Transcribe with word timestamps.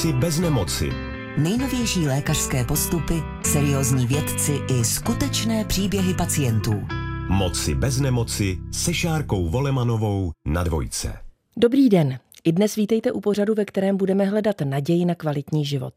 Moci 0.00 0.12
bez 0.12 0.38
nemoci. 0.38 0.90
Nejnovější 1.38 2.06
lékařské 2.06 2.64
postupy, 2.64 3.22
seriózní 3.44 4.06
vědci 4.06 4.58
i 4.68 4.84
skutečné 4.84 5.64
příběhy 5.64 6.14
pacientů. 6.14 6.86
Moci 7.28 7.74
bez 7.74 8.00
nemoci 8.00 8.58
se 8.72 8.94
Šárkou 8.94 9.48
Volemanovou 9.48 10.32
na 10.46 10.64
dvojce. 10.64 11.18
Dobrý 11.56 11.88
den. 11.88 12.18
I 12.44 12.52
dnes 12.52 12.76
vítejte 12.76 13.12
u 13.12 13.20
pořadu, 13.20 13.54
ve 13.54 13.64
kterém 13.64 13.96
budeme 13.96 14.24
hledat 14.24 14.60
naději 14.64 15.04
na 15.04 15.14
kvalitní 15.14 15.64
život. 15.64 15.94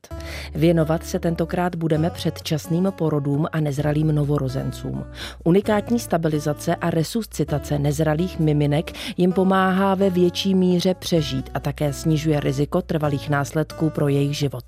Věnovat 0.55 1.05
se 1.05 1.19
tentokrát 1.19 1.75
budeme 1.75 2.09
předčasným 2.09 2.91
porodům 2.97 3.47
a 3.51 3.59
nezralým 3.59 4.07
novorozencům. 4.07 5.05
Unikátní 5.43 5.99
stabilizace 5.99 6.75
a 6.75 6.89
resuscitace 6.89 7.79
nezralých 7.79 8.39
miminek 8.39 8.91
jim 9.17 9.31
pomáhá 9.33 9.95
ve 9.95 10.09
větší 10.09 10.55
míře 10.55 10.93
přežít 10.93 11.49
a 11.53 11.59
také 11.59 11.93
snižuje 11.93 12.39
riziko 12.39 12.81
trvalých 12.81 13.29
následků 13.29 13.89
pro 13.89 14.07
jejich 14.07 14.37
život. 14.37 14.65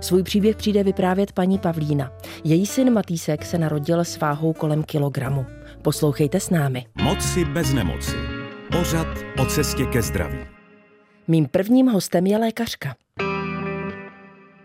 Svůj 0.00 0.22
příběh 0.22 0.56
přijde 0.56 0.84
vyprávět 0.84 1.32
paní 1.32 1.58
Pavlína. 1.58 2.12
Její 2.44 2.66
syn 2.66 2.92
Matýsek 2.92 3.44
se 3.44 3.58
narodil 3.58 4.00
s 4.00 4.18
váhou 4.18 4.52
kolem 4.52 4.82
kilogramu. 4.82 5.46
Poslouchejte 5.82 6.40
s 6.40 6.50
námi. 6.50 6.86
Moci 7.02 7.44
bez 7.44 7.72
nemoci. 7.72 8.16
Pořad 8.72 9.06
o 9.38 9.46
cestě 9.46 9.84
ke 9.84 10.02
zdraví. 10.02 10.55
Mým 11.28 11.48
prvním 11.48 11.86
hostem 11.86 12.26
je 12.26 12.38
lékařka. 12.38 12.96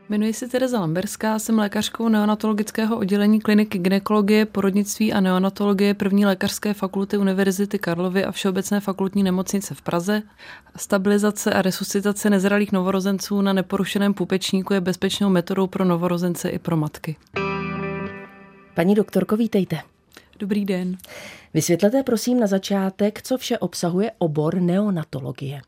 Jmenuji 0.10 0.34
se 0.34 0.48
Tereza 0.48 0.80
Lamberská, 0.80 1.40
jsem 1.40 1.60
lékařkou 1.60 2.10
neonatologického 2.10 2.98
oddělení 2.98 3.42
kliniky 3.42 3.78
ginekologie, 3.78 4.46
porodnictví 4.46 5.14
a 5.14 5.22
neonatologie 5.22 5.94
první 5.94 6.26
lékařské 6.26 6.74
fakulty 6.74 7.18
Univerzity 7.18 7.80
Karlovy 7.80 8.26
a 8.26 8.32
Všeobecné 8.32 8.80
fakultní 8.80 9.24
nemocnice 9.24 9.76
v 9.76 9.82
Praze. 9.82 10.22
Stabilizace 10.76 11.54
a 11.54 11.62
resuscitace 11.62 12.30
nezralých 12.30 12.72
novorozenců 12.72 13.42
na 13.42 13.54
neporušeném 13.54 14.14
pupečníku 14.14 14.74
je 14.74 14.82
bezpečnou 14.82 15.30
metodou 15.30 15.68
pro 15.68 15.86
novorozence 15.86 16.50
i 16.50 16.60
pro 16.60 16.78
matky. 16.78 17.16
Paní 18.74 18.96
doktorko, 18.96 19.38
vítejte. 19.38 19.80
Dobrý 20.40 20.66
den. 20.66 20.98
Vysvětlete 21.54 22.04
prosím 22.04 22.40
na 22.40 22.48
začátek, 22.48 23.22
co 23.22 23.38
vše 23.38 23.58
obsahuje 23.58 24.12
obor 24.18 24.56
neonatologie. 24.56 25.62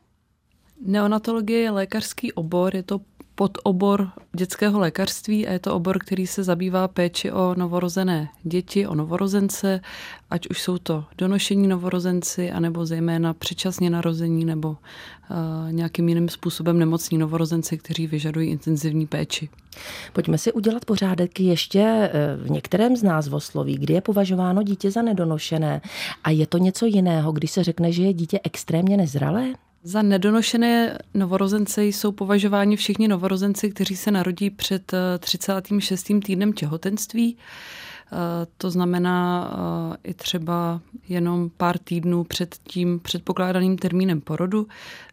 Neonatologie 0.80 1.60
je 1.60 1.70
lékařský 1.70 2.32
obor, 2.32 2.76
je 2.76 2.82
to 2.82 3.00
podobor 3.34 4.10
dětského 4.36 4.78
lékařství 4.78 5.46
a 5.46 5.52
je 5.52 5.58
to 5.58 5.74
obor, 5.74 5.98
který 5.98 6.26
se 6.26 6.44
zabývá 6.44 6.88
péči 6.88 7.32
o 7.32 7.54
novorozené 7.58 8.28
děti, 8.42 8.86
o 8.86 8.94
novorozence, 8.94 9.80
ať 10.30 10.46
už 10.48 10.62
jsou 10.62 10.78
to 10.78 11.04
donošení 11.18 11.68
novorozenci, 11.68 12.50
anebo 12.50 12.86
zejména 12.86 13.34
předčasně 13.34 13.90
narození 13.90 14.44
nebo 14.44 14.68
uh, 14.68 14.76
nějakým 15.72 16.08
jiným 16.08 16.28
způsobem 16.28 16.78
nemocní 16.78 17.18
novorozenci, 17.18 17.78
kteří 17.78 18.06
vyžadují 18.06 18.50
intenzivní 18.50 19.06
péči. 19.06 19.48
Pojďme 20.12 20.38
si 20.38 20.52
udělat 20.52 20.84
pořádek 20.84 21.40
ještě 21.40 21.80
eh, 21.80 22.10
v 22.36 22.50
některém 22.50 22.96
z 22.96 23.02
názvosloví, 23.02 23.78
kdy 23.78 23.94
je 23.94 24.00
považováno 24.00 24.62
dítě 24.62 24.90
za 24.90 25.02
nedonošené 25.02 25.80
a 26.24 26.30
je 26.30 26.46
to 26.46 26.58
něco 26.58 26.86
jiného, 26.86 27.32
když 27.32 27.50
se 27.50 27.64
řekne, 27.64 27.92
že 27.92 28.02
je 28.02 28.12
dítě 28.12 28.40
extrémně 28.44 28.96
nezralé? 28.96 29.54
Za 29.86 30.02
nedonošené 30.02 30.98
novorozence 31.14 31.84
jsou 31.84 32.12
považováni 32.12 32.76
všichni 32.76 33.08
novorozenci, 33.08 33.70
kteří 33.70 33.96
se 33.96 34.10
narodí 34.10 34.50
před 34.50 34.92
36. 35.18 36.10
Eh, 36.10 36.20
týdnem 36.20 36.52
těhotenství. 36.52 37.36
Eh, 38.12 38.46
to 38.58 38.70
znamená 38.70 39.50
eh, 39.52 40.10
i 40.10 40.14
třeba 40.14 40.80
jenom 41.08 41.50
pár 41.56 41.78
týdnů 41.78 42.24
před 42.24 42.56
tím 42.64 43.00
předpokládaným 43.00 43.78
termínem 43.78 44.20
porodu. 44.20 44.66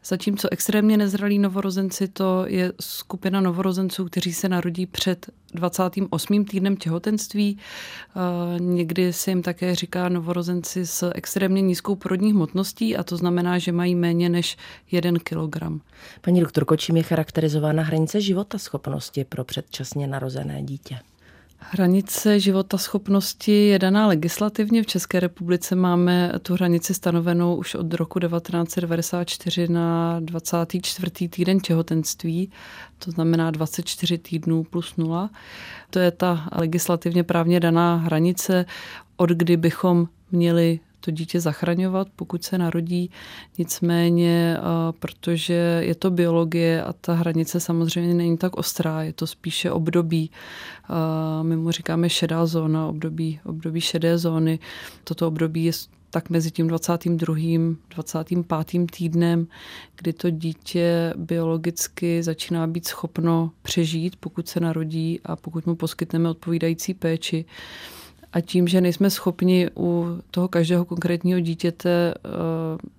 Zatímco 0.06 0.48
extrémně 0.52 0.98
nezralí 0.98 1.40
novorozenci 1.40 2.08
to 2.08 2.44
je 2.48 2.74
skupina 2.80 3.42
novorozenců, 3.42 4.06
kteří 4.06 4.34
se 4.34 4.50
narodí 4.50 4.86
před 4.86 5.30
28. 5.54 6.46
týdnem 6.46 6.78
těhotenství. 6.78 7.58
Eh, 7.58 8.60
někdy 8.60 9.14
se 9.14 9.32
jim 9.32 9.42
také 9.42 9.76
říká 9.76 10.10
novorozenci 10.10 10.86
s 10.86 11.12
extrémně 11.16 11.62
nízkou 11.62 11.96
porodní 11.96 12.32
hmotností 12.32 12.98
a 12.98 13.04
to 13.04 13.18
znamená, 13.18 13.58
že 13.58 13.72
mají 13.72 13.96
méně 13.96 14.30
než 14.30 14.58
1 14.92 15.20
kg. 15.24 15.82
Paní 16.22 16.42
doktorko, 16.42 16.78
čím 16.78 16.98
je 16.98 17.04
charakterizována 17.04 17.84
hranice 17.84 18.22
života 18.22 18.58
schopnosti 18.58 19.24
pro 19.24 19.44
předčasně 19.44 20.08
narozené 20.08 20.64
dítě? 20.64 21.00
Hranice 21.64 22.40
života 22.40 22.78
schopnosti 22.78 23.52
je 23.52 23.80
daná 23.80 24.08
legislativně. 24.08 24.84
V 24.84 24.88
České 24.88 25.20
republice 25.20 25.76
máme 25.76 26.32
tu 26.42 26.54
hranici 26.54 26.94
stanovenou 26.94 27.56
už 27.56 27.76
od 27.76 27.94
roku 27.94 28.20
1994 28.20 29.68
na 29.68 30.20
24. 30.20 31.30
týden 31.30 31.60
těhotenství, 31.60 32.52
to 33.00 33.12
znamená 33.12 33.52
24 33.52 34.18
týdnů 34.18 34.64
plus 34.64 34.96
nula. 34.96 35.30
To 35.90 36.00
je 36.00 36.12
ta 36.12 36.48
legislativně 36.52 37.24
právně 37.24 37.60
daná 37.60 37.96
hranice, 37.96 38.66
od 39.18 39.30
kdy 39.30 39.58
bychom 39.58 40.08
měli 40.32 40.80
to 41.02 41.12
dítě 41.12 41.40
zachraňovat, 41.40 42.08
pokud 42.16 42.44
se 42.44 42.58
narodí. 42.58 43.10
Nicméně, 43.58 44.58
protože 45.00 45.82
je 45.86 45.96
to 45.96 46.12
biologie 46.12 46.84
a 46.84 46.94
ta 46.94 47.14
hranice 47.14 47.60
samozřejmě 47.60 48.14
není 48.14 48.38
tak 48.38 48.58
ostrá, 48.58 49.04
je 49.04 49.14
to 49.14 49.28
spíše 49.28 49.72
období. 49.72 50.32
My 51.42 51.56
mu 51.58 51.72
říkáme 51.72 52.10
šedá 52.10 52.46
zóna, 52.46 52.88
období, 52.88 53.40
období 53.46 53.82
šedé 53.82 54.18
zóny. 54.18 54.60
Toto 55.04 55.28
období 55.28 55.64
je 55.64 55.72
tak 56.14 56.30
mezi 56.30 56.52
tím 56.52 56.68
22. 56.68 57.36
25. 57.96 58.92
týdnem, 58.98 59.48
kdy 59.96 60.14
to 60.14 60.30
dítě 60.30 61.14
biologicky 61.18 62.24
začíná 62.24 62.68
být 62.68 62.88
schopno 62.88 63.52
přežít, 63.62 64.16
pokud 64.16 64.48
se 64.48 64.60
narodí 64.60 65.20
a 65.24 65.36
pokud 65.36 65.66
mu 65.66 65.76
poskytneme 65.76 66.30
odpovídající 66.30 66.94
péči. 66.94 67.46
A 68.34 68.42
tím, 68.42 68.68
že 68.68 68.81
nejsme 68.81 69.09
schopni 69.09 69.69
u 69.78 70.06
toho 70.31 70.47
každého 70.47 70.86
konkrétního 70.86 71.40
dítěte 71.40 72.14
eh, 72.14 72.92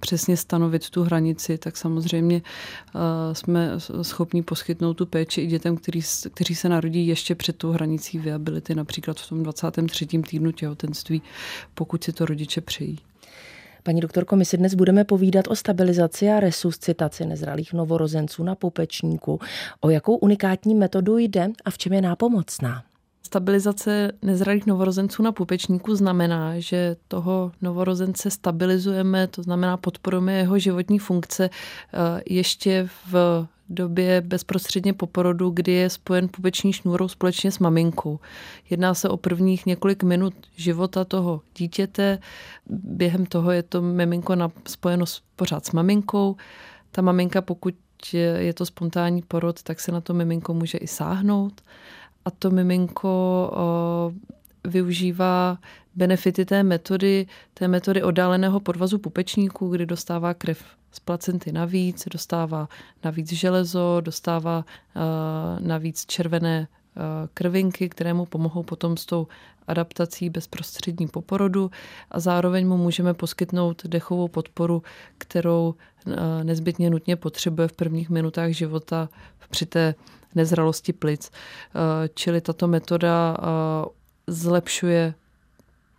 přesně 0.00 0.36
stanovit 0.36 0.90
tu 0.90 1.02
hranici, 1.02 1.58
tak 1.58 1.76
samozřejmě 1.76 2.42
eh, 2.94 3.34
jsme 3.34 3.70
schopni 4.02 4.42
poskytnout 4.42 4.94
tu 4.94 5.06
péči 5.06 5.40
i 5.40 5.46
dětem, 5.46 5.76
který, 5.76 6.00
kteří 6.34 6.54
se 6.54 6.68
narodí 6.68 7.06
ještě 7.06 7.34
před 7.34 7.56
tou 7.56 7.72
hranicí 7.72 8.18
viability, 8.18 8.74
například 8.74 9.20
v 9.20 9.28
tom 9.28 9.42
23. 9.42 10.06
týdnu 10.06 10.52
těhotenství, 10.52 11.22
pokud 11.74 12.04
si 12.04 12.12
to 12.12 12.26
rodiče 12.26 12.60
přejí. 12.60 12.98
Paní 13.82 14.00
doktorko, 14.00 14.36
my 14.36 14.44
si 14.44 14.56
dnes 14.56 14.74
budeme 14.74 15.04
povídat 15.04 15.48
o 15.48 15.56
stabilizaci 15.56 16.28
a 16.28 16.40
resuscitaci 16.40 17.26
nezralých 17.26 17.72
novorozenců 17.72 18.44
na 18.44 18.54
pupečníku. 18.54 19.40
O 19.80 19.90
jakou 19.90 20.16
unikátní 20.16 20.74
metodu 20.74 21.18
jde 21.18 21.48
a 21.64 21.70
v 21.70 21.78
čem 21.78 21.92
je 21.92 22.02
nápomocná? 22.02 22.82
Stabilizace 23.26 24.12
nezralých 24.22 24.66
novorozenců 24.66 25.22
na 25.22 25.32
pupečníku 25.32 25.94
znamená, 25.94 26.60
že 26.60 26.96
toho 27.08 27.52
novorozence 27.62 28.30
stabilizujeme, 28.30 29.26
to 29.26 29.42
znamená 29.42 29.76
podporujeme 29.76 30.32
jeho 30.32 30.58
životní 30.58 30.98
funkce 30.98 31.50
eh, 31.50 32.22
ještě 32.26 32.88
v 33.12 33.46
době 33.68 34.20
bezprostředně 34.20 34.92
po 34.92 35.06
porodu, 35.06 35.50
kdy 35.50 35.72
je 35.72 35.90
spojen 35.90 36.28
pupeční 36.28 36.72
šňůrou 36.72 37.08
společně 37.08 37.52
s 37.52 37.58
maminkou. 37.58 38.20
Jedná 38.70 38.94
se 38.94 39.08
o 39.08 39.16
prvních 39.16 39.66
několik 39.66 40.02
minut 40.02 40.34
života 40.56 41.04
toho 41.04 41.40
dítěte. 41.56 42.18
Během 42.70 43.26
toho 43.26 43.52
je 43.52 43.62
to 43.62 43.82
miminko 43.82 44.36
spojeno 44.68 45.04
pořád 45.36 45.66
s 45.66 45.72
maminkou. 45.72 46.36
Ta 46.90 47.02
maminka, 47.02 47.42
pokud 47.42 47.74
je 48.38 48.54
to 48.54 48.66
spontánní 48.66 49.22
porod, 49.22 49.62
tak 49.62 49.80
se 49.80 49.92
na 49.92 50.00
to 50.00 50.14
miminko 50.14 50.54
může 50.54 50.78
i 50.78 50.86
sáhnout 50.86 51.62
a 52.24 52.30
to 52.30 52.50
miminko 52.50 53.50
využívá 54.64 55.58
benefity 55.94 56.44
té 56.44 56.62
metody, 56.62 57.26
té 57.54 57.68
metody 57.68 58.02
oddáleného 58.02 58.60
podvazu 58.60 58.98
pupečníku, 58.98 59.68
kdy 59.68 59.86
dostává 59.86 60.34
krev 60.34 60.64
z 60.92 61.00
placenty 61.00 61.52
navíc, 61.52 62.08
dostává 62.12 62.68
navíc 63.04 63.32
železo, 63.32 64.00
dostává 64.00 64.64
navíc 65.58 66.06
červené 66.06 66.68
krvinky, 67.34 67.88
které 67.88 68.14
mu 68.14 68.26
pomohou 68.26 68.62
potom 68.62 68.96
s 68.96 69.06
tou 69.06 69.26
adaptací 69.66 70.30
bezprostřední 70.30 71.08
po 71.08 71.22
porodu. 71.22 71.70
A 72.10 72.20
zároveň 72.20 72.68
mu 72.68 72.76
můžeme 72.76 73.14
poskytnout 73.14 73.86
dechovou 73.86 74.28
podporu, 74.28 74.82
kterou 75.18 75.74
nezbytně 76.42 76.90
nutně 76.90 77.16
potřebuje 77.16 77.68
v 77.68 77.72
prvních 77.72 78.10
minutách 78.10 78.50
života 78.50 79.08
při 79.50 79.66
té 79.66 79.94
nezralosti 80.34 80.92
plic. 80.92 81.30
Eh, 81.30 82.08
čili 82.14 82.40
tato 82.40 82.68
metoda 82.68 83.36
eh, 83.38 83.44
zlepšuje 84.26 85.14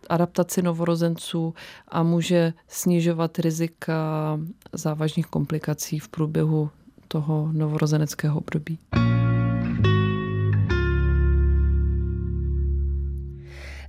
adaptaci 0.08 0.62
novorozenců 0.62 1.54
a 1.88 2.02
může 2.02 2.52
snižovat 2.68 3.38
rizika 3.38 4.38
závažných 4.72 5.26
komplikací 5.26 5.98
v 5.98 6.08
průběhu 6.08 6.70
toho 7.08 7.48
novorozeneckého 7.52 8.38
období. 8.38 8.78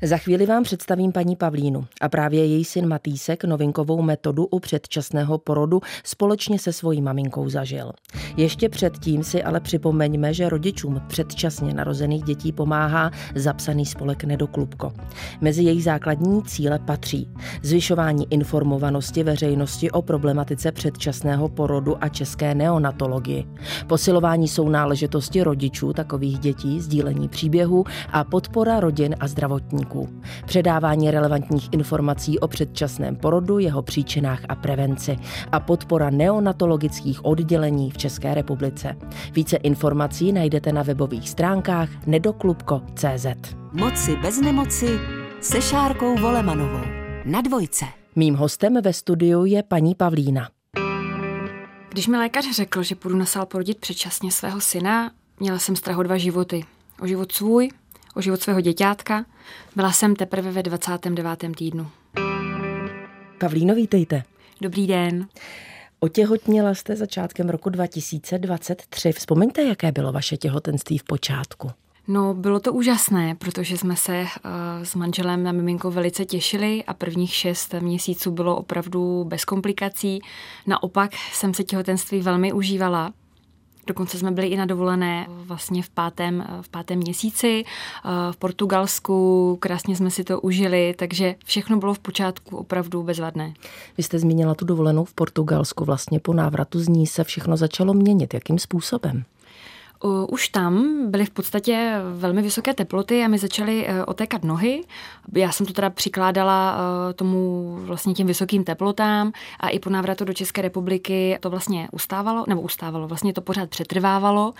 Za 0.02 0.18
chvíli 0.18 0.46
vám 0.46 0.64
představím 0.64 1.12
paní 1.12 1.36
Pavlínu 1.36 1.86
a 2.02 2.10
právě 2.10 2.46
její 2.46 2.66
syn 2.66 2.88
Matýsek 2.88 3.44
novinkovou 3.44 4.02
metodu 4.02 4.46
u 4.46 4.60
předčasného 4.60 5.38
porodu 5.38 5.82
společně 6.04 6.60
se 6.60 6.74
svojí 6.74 7.02
maminkou 7.02 7.50
zažil. 7.50 7.92
Ještě 8.38 8.70
předtím 8.70 9.24
si 9.24 9.44
ale 9.44 9.60
připomeňme, 9.60 10.34
že 10.34 10.50
rodičům 10.50 11.02
předčasně 11.08 11.74
narozených 11.74 12.24
dětí 12.24 12.52
pomáhá 12.52 13.12
zapsaný 13.36 13.86
spolek 13.86 14.24
Nedoklubko. 14.24 14.94
Mezi 15.42 15.64
jejich 15.64 15.84
základní 15.84 16.44
cíle 16.44 16.80
patří 16.80 17.30
zvyšování 17.64 18.28
informovanosti 18.30 19.24
veřejnosti 19.24 19.92
o 19.92 20.02
problematice 20.02 20.72
předčasného 20.72 21.50
porodu 21.50 22.04
a 22.04 22.10
české 22.10 22.56
neonatologii, 22.56 23.46
posilování 23.88 24.48
sounáležitosti 24.48 25.44
rodičů 25.44 25.94
takových 25.94 26.40
dětí, 26.40 26.82
sdílení 26.82 27.30
příběhů 27.30 27.84
a 28.12 28.24
podpora 28.24 28.80
rodin 28.80 29.16
a 29.20 29.28
zdravotníků, 29.28 29.87
předávání 30.45 31.12
relevantních 31.12 31.69
informací 31.72 32.39
o 32.39 32.48
předčasném 32.48 33.16
porodu, 33.16 33.60
jeho 33.60 33.81
příčinách 33.81 34.39
a 34.50 34.56
prevenci 34.56 35.18
a 35.51 35.60
podpora 35.60 36.10
neonatologických 36.10 37.25
oddělení 37.25 37.92
v 37.92 37.98
České 37.98 38.34
republice. 38.34 38.98
Více 39.31 39.57
informací 39.57 40.31
najdete 40.31 40.74
na 40.74 40.84
webových 40.84 41.30
stránkách 41.30 41.89
nedoklubko.cz. 42.07 43.25
Moci 43.74 44.16
bez 44.16 44.42
nemoci 44.42 45.00
se 45.42 45.62
Šárkou 45.62 46.18
Volemanovou. 46.18 46.86
Na 47.25 47.42
dvojce. 47.42 47.86
Mým 48.16 48.36
hostem 48.36 48.81
ve 48.81 48.94
studiu 48.94 49.45
je 49.45 49.63
paní 49.63 49.95
Pavlína. 49.95 50.50
Když 51.90 52.07
mi 52.07 52.18
lékař 52.18 52.45
řekl, 52.51 52.83
že 52.83 52.95
půjdu 52.95 53.18
na 53.18 53.25
sál 53.25 53.45
porodit 53.45 53.78
předčasně 53.78 54.31
svého 54.31 54.62
syna, 54.62 55.12
měla 55.40 55.60
jsem 55.60 55.75
strach 55.75 55.98
o 55.98 56.04
dva 56.04 56.18
životy. 56.18 56.66
O 57.01 57.07
život 57.07 57.31
svůj, 57.31 57.69
o 58.16 58.22
život 58.22 58.42
svého 58.42 58.62
děťátka. 58.62 59.25
Byla 59.76 59.92
jsem 59.92 60.16
teprve 60.16 60.52
ve 60.52 60.64
29. 60.64 61.56
týdnu. 61.58 61.88
Pavlíno, 63.40 63.76
vítejte. 63.76 64.24
Dobrý 64.62 64.88
den. 64.88 65.28
Otěhotněla 66.00 66.74
jste 66.74 66.96
začátkem 66.96 67.50
roku 67.50 67.70
2023. 67.70 69.12
Vzpomeňte, 69.12 69.64
jaké 69.64 69.92
bylo 69.92 70.12
vaše 70.12 70.38
těhotenství 70.38 70.98
v 70.98 71.04
počátku. 71.04 71.72
No, 72.08 72.34
bylo 72.34 72.60
to 72.60 72.74
úžasné, 72.74 73.36
protože 73.36 73.78
jsme 73.78 73.96
se 73.96 74.22
uh, 74.22 74.28
s 74.84 74.96
manželem 74.96 75.44
na 75.44 75.52
miminko 75.52 75.92
velice 75.92 76.26
těšili 76.26 76.84
a 76.88 76.94
prvních 76.94 77.34
šest 77.34 77.74
měsíců 77.80 78.32
bylo 78.32 78.56
opravdu 78.58 79.24
bez 79.24 79.46
komplikací. 79.46 80.20
Naopak 80.68 81.12
jsem 81.34 81.54
se 81.54 81.64
těhotenství 81.64 82.22
velmi 82.22 82.54
užívala. 82.54 83.14
Dokonce 83.88 84.18
jsme 84.18 84.31
byli 84.31 84.48
i 84.48 84.57
na 84.57 84.66
dovolené 84.66 85.28
vlastně 85.30 85.84
v 85.84 85.89
pátém, 85.89 86.45
v 86.62 86.69
pátém 86.69 87.00
měsíci 87.00 87.63
v 88.31 88.38
Portugalsku, 88.38 89.57
krásně 89.60 89.95
jsme 89.95 90.12
si 90.12 90.24
to 90.24 90.42
užili, 90.42 90.95
takže 90.98 91.36
všechno 91.45 91.78
bylo 91.78 91.94
v 91.94 92.00
počátku 92.00 92.57
opravdu 92.57 93.04
bezvadné. 93.04 93.54
Vy 93.98 94.04
jste 94.04 94.19
zmínila 94.19 94.56
tu 94.56 94.66
dovolenou 94.66 95.06
v 95.06 95.13
Portugalsku, 95.13 95.86
vlastně 95.86 96.19
po 96.19 96.34
návratu 96.34 96.80
z 96.80 96.88
ní 96.88 97.07
se 97.07 97.24
všechno 97.24 97.57
začalo 97.57 97.94
měnit. 97.94 98.34
Jakým 98.34 98.60
způsobem? 98.60 99.24
Už 100.30 100.50
tam 100.50 101.02
byly 101.12 101.26
v 101.26 101.30
podstatě 101.30 101.96
velmi 102.14 102.42
vysoké 102.42 102.74
teploty 102.74 103.24
a 103.24 103.28
mi 103.28 103.38
začaly 103.38 103.88
e, 103.88 104.06
otékat 104.06 104.44
nohy. 104.44 104.84
Já 105.36 105.52
jsem 105.52 105.66
to 105.66 105.74
teda 105.74 105.90
přikládala 105.90 106.78
e, 107.10 107.14
tomu 107.14 107.72
vlastně 107.80 108.14
těm 108.14 108.28
vysokým 108.28 108.64
teplotám 108.64 109.32
a 109.60 109.70
i 109.70 109.80
po 109.80 109.90
návratu 109.90 110.26
do 110.26 110.34
České 110.34 110.62
republiky 110.62 111.38
to 111.40 111.50
vlastně 111.50 111.88
ustávalo, 111.92 112.46
nebo 112.48 112.62
ustávalo, 112.62 113.08
vlastně 113.08 113.34
to 113.34 113.42
pořád 113.42 113.70
přetrvávalo 113.70 114.54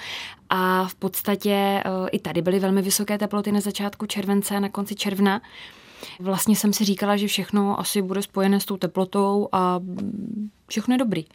a 0.50 0.88
v 0.88 0.96
podstatě 0.96 1.52
e, 1.52 1.84
i 2.12 2.20
tady 2.20 2.42
byly 2.42 2.60
velmi 2.60 2.82
vysoké 2.82 3.18
teploty 3.18 3.52
na 3.52 3.60
začátku 3.60 4.06
července 4.06 4.56
a 4.56 4.60
na 4.60 4.70
konci 4.70 4.96
června. 4.96 5.42
Vlastně 6.20 6.56
jsem 6.56 6.74
si 6.74 6.86
říkala, 6.86 7.18
že 7.18 7.28
všechno 7.28 7.80
asi 7.80 8.02
bude 8.02 8.22
spojené 8.22 8.60
s 8.60 8.66
tou 8.66 8.78
teplotou 8.78 9.50
a 9.52 9.80
všechno 10.68 10.94
je 10.94 10.98
dobrý. 10.98 11.26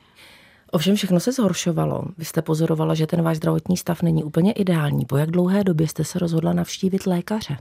Ovšem 0.75 0.97
všechno 0.97 1.21
se 1.21 1.33
zhoršovalo. 1.33 2.03
Vy 2.19 2.25
jste 2.25 2.43
pozorovala, 2.43 2.95
že 2.95 3.07
ten 3.07 3.23
váš 3.23 3.37
zdravotní 3.37 3.77
stav 3.77 4.03
není 4.03 4.25
úplně 4.25 4.53
ideální. 4.53 5.05
Po 5.05 5.17
jak 5.17 5.31
dlouhé 5.31 5.65
době 5.65 5.89
jste 5.89 6.05
se 6.05 6.19
rozhodla 6.19 6.53
navštívit 6.53 7.07
lékaře? 7.07 7.57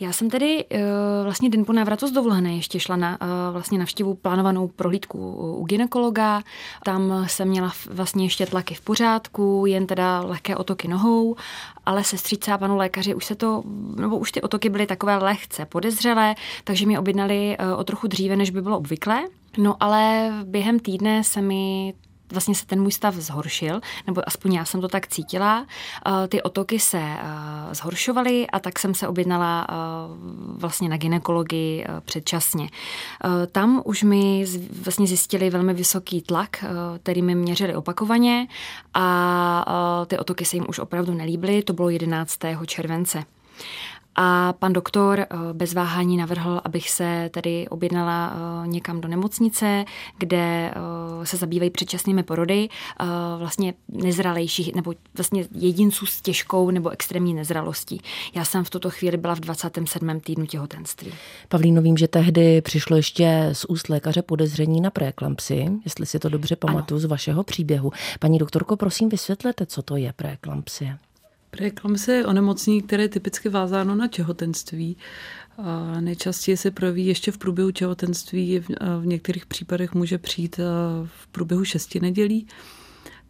Já 0.00 0.12
jsem 0.12 0.30
tedy 0.30 0.64
uh, 0.64 0.80
vlastně 1.24 1.50
den 1.50 1.64
po 1.64 1.72
návratu 1.72 2.06
z 2.06 2.12
dovolené 2.12 2.56
ještě 2.56 2.80
šla 2.80 2.96
na 2.96 3.20
uh, 3.20 3.26
vlastně 3.52 3.78
navštívu 3.78 4.14
plánovanou 4.14 4.68
prohlídku 4.68 5.32
u 5.56 5.64
ginekologa. 5.64 6.42
Tam 6.84 7.24
jsem 7.26 7.48
měla 7.48 7.72
vlastně 7.90 8.24
ještě 8.24 8.46
tlaky 8.46 8.74
v 8.74 8.80
pořádku, 8.80 9.64
jen 9.66 9.86
teda 9.86 10.20
lehké 10.20 10.56
otoky 10.56 10.88
nohou, 10.88 11.36
ale 11.86 12.04
sestřice 12.04 12.52
a 12.52 12.58
panu 12.58 12.76
lékaři 12.76 13.14
už 13.14 13.24
se 13.24 13.34
to, 13.34 13.62
nebo 13.96 14.18
už 14.18 14.32
ty 14.32 14.42
otoky 14.42 14.68
byly 14.68 14.86
takové 14.86 15.16
lehce 15.16 15.66
podezřelé, 15.66 16.34
takže 16.64 16.86
mě 16.86 16.98
objednali 16.98 17.56
uh, 17.60 17.80
o 17.80 17.84
trochu 17.84 18.06
dříve, 18.06 18.36
než 18.36 18.50
by 18.50 18.62
bylo 18.62 18.78
obvyklé. 18.78 19.22
No 19.58 19.76
ale 19.80 20.32
během 20.44 20.80
týdne 20.80 21.24
se 21.24 21.42
mi 21.42 21.94
vlastně 22.32 22.54
se 22.54 22.66
ten 22.66 22.82
můj 22.82 22.92
stav 22.92 23.14
zhoršil, 23.14 23.80
nebo 24.06 24.28
aspoň 24.28 24.54
já 24.54 24.64
jsem 24.64 24.80
to 24.80 24.88
tak 24.88 25.06
cítila. 25.06 25.66
Eh, 26.06 26.28
ty 26.28 26.42
otoky 26.42 26.78
se 26.78 26.98
eh, 26.98 27.74
zhoršovaly 27.74 28.46
a 28.46 28.58
tak 28.58 28.78
jsem 28.78 28.94
se 28.94 29.08
objednala 29.08 29.66
eh, 29.70 29.74
vlastně 30.56 30.88
na 30.88 30.96
ginekologii 30.96 31.86
předčasně. 32.04 32.68
Tam 33.52 33.82
už 33.84 34.02
mi 34.02 34.46
vlastně 34.84 35.06
zjistili 35.06 35.50
velmi 35.50 35.74
vysoký 35.74 36.22
tlak, 36.22 36.64
který 37.02 37.22
mi 37.22 37.34
měřili 37.34 37.74
opakovaně 37.74 38.46
a 38.94 40.04
ty 40.06 40.18
otoky 40.18 40.44
se 40.44 40.56
jim 40.56 40.66
už 40.68 40.78
opravdu 40.78 41.14
nelíbily. 41.14 41.62
To 41.62 41.72
bylo 41.72 41.90
11. 41.90 42.38
července. 42.66 43.24
A 44.22 44.52
pan 44.58 44.72
doktor 44.72 45.20
eh, 45.20 45.26
bez 45.52 45.74
váhání 45.74 46.16
navrhl, 46.16 46.60
abych 46.64 46.90
se 46.90 47.30
tedy 47.32 47.68
objednala 47.68 48.32
eh, 48.34 48.68
někam 48.68 49.00
do 49.00 49.08
nemocnice, 49.08 49.84
kde 50.18 50.70
eh, 50.70 51.26
se 51.26 51.36
zabývají 51.36 51.70
předčasnými 51.70 52.22
porody 52.22 52.68
vlastně 53.38 53.74
nezralejších, 53.88 54.74
nebo 54.74 54.94
vlastně 55.16 55.44
jedinců 55.54 56.06
s 56.06 56.20
těžkou 56.20 56.70
nebo 56.70 56.90
extrémní 56.90 57.34
nezralostí. 57.34 58.00
Já 58.34 58.44
jsem 58.44 58.64
v 58.64 58.70
tuto 58.70 58.90
chvíli 58.90 59.16
byla 59.16 59.34
v 59.34 59.40
27. 59.40 60.20
týdnu 60.20 60.46
těhotenství. 60.46 61.12
Pavlíno, 61.48 61.82
vím, 61.82 61.96
že 61.96 62.08
tehdy 62.08 62.60
přišlo 62.60 62.96
ještě 62.96 63.48
z 63.52 63.64
úst 63.64 63.88
lékaře 63.88 64.22
podezření 64.22 64.80
na 64.80 64.90
preeklampsi, 64.90 65.66
jestli 65.84 66.06
si 66.06 66.18
to 66.18 66.28
dobře 66.28 66.56
pamatuju 66.56 67.00
z 67.00 67.04
vašeho 67.04 67.44
příběhu. 67.44 67.92
Paní 68.18 68.38
doktorko, 68.38 68.76
prosím 68.76 69.08
vysvětlete, 69.08 69.66
co 69.66 69.82
to 69.82 69.96
je 69.96 70.12
preeklampsie. 70.12 70.98
Preeklampsie 71.50 72.16
je 72.16 72.26
onemocnění, 72.26 72.82
které 72.82 73.02
je 73.02 73.08
typicky 73.08 73.48
vázáno 73.48 73.94
na 73.94 74.08
těhotenství. 74.08 74.96
A 75.58 76.00
nejčastěji 76.00 76.56
se 76.56 76.70
projeví 76.70 77.06
ještě 77.06 77.32
v 77.32 77.38
průběhu 77.38 77.70
těhotenství, 77.70 78.60
v, 78.60 79.06
některých 79.06 79.46
případech 79.46 79.94
může 79.94 80.18
přijít 80.18 80.60
v 81.04 81.26
průběhu 81.26 81.64
šesti 81.64 82.00
nedělí. 82.00 82.46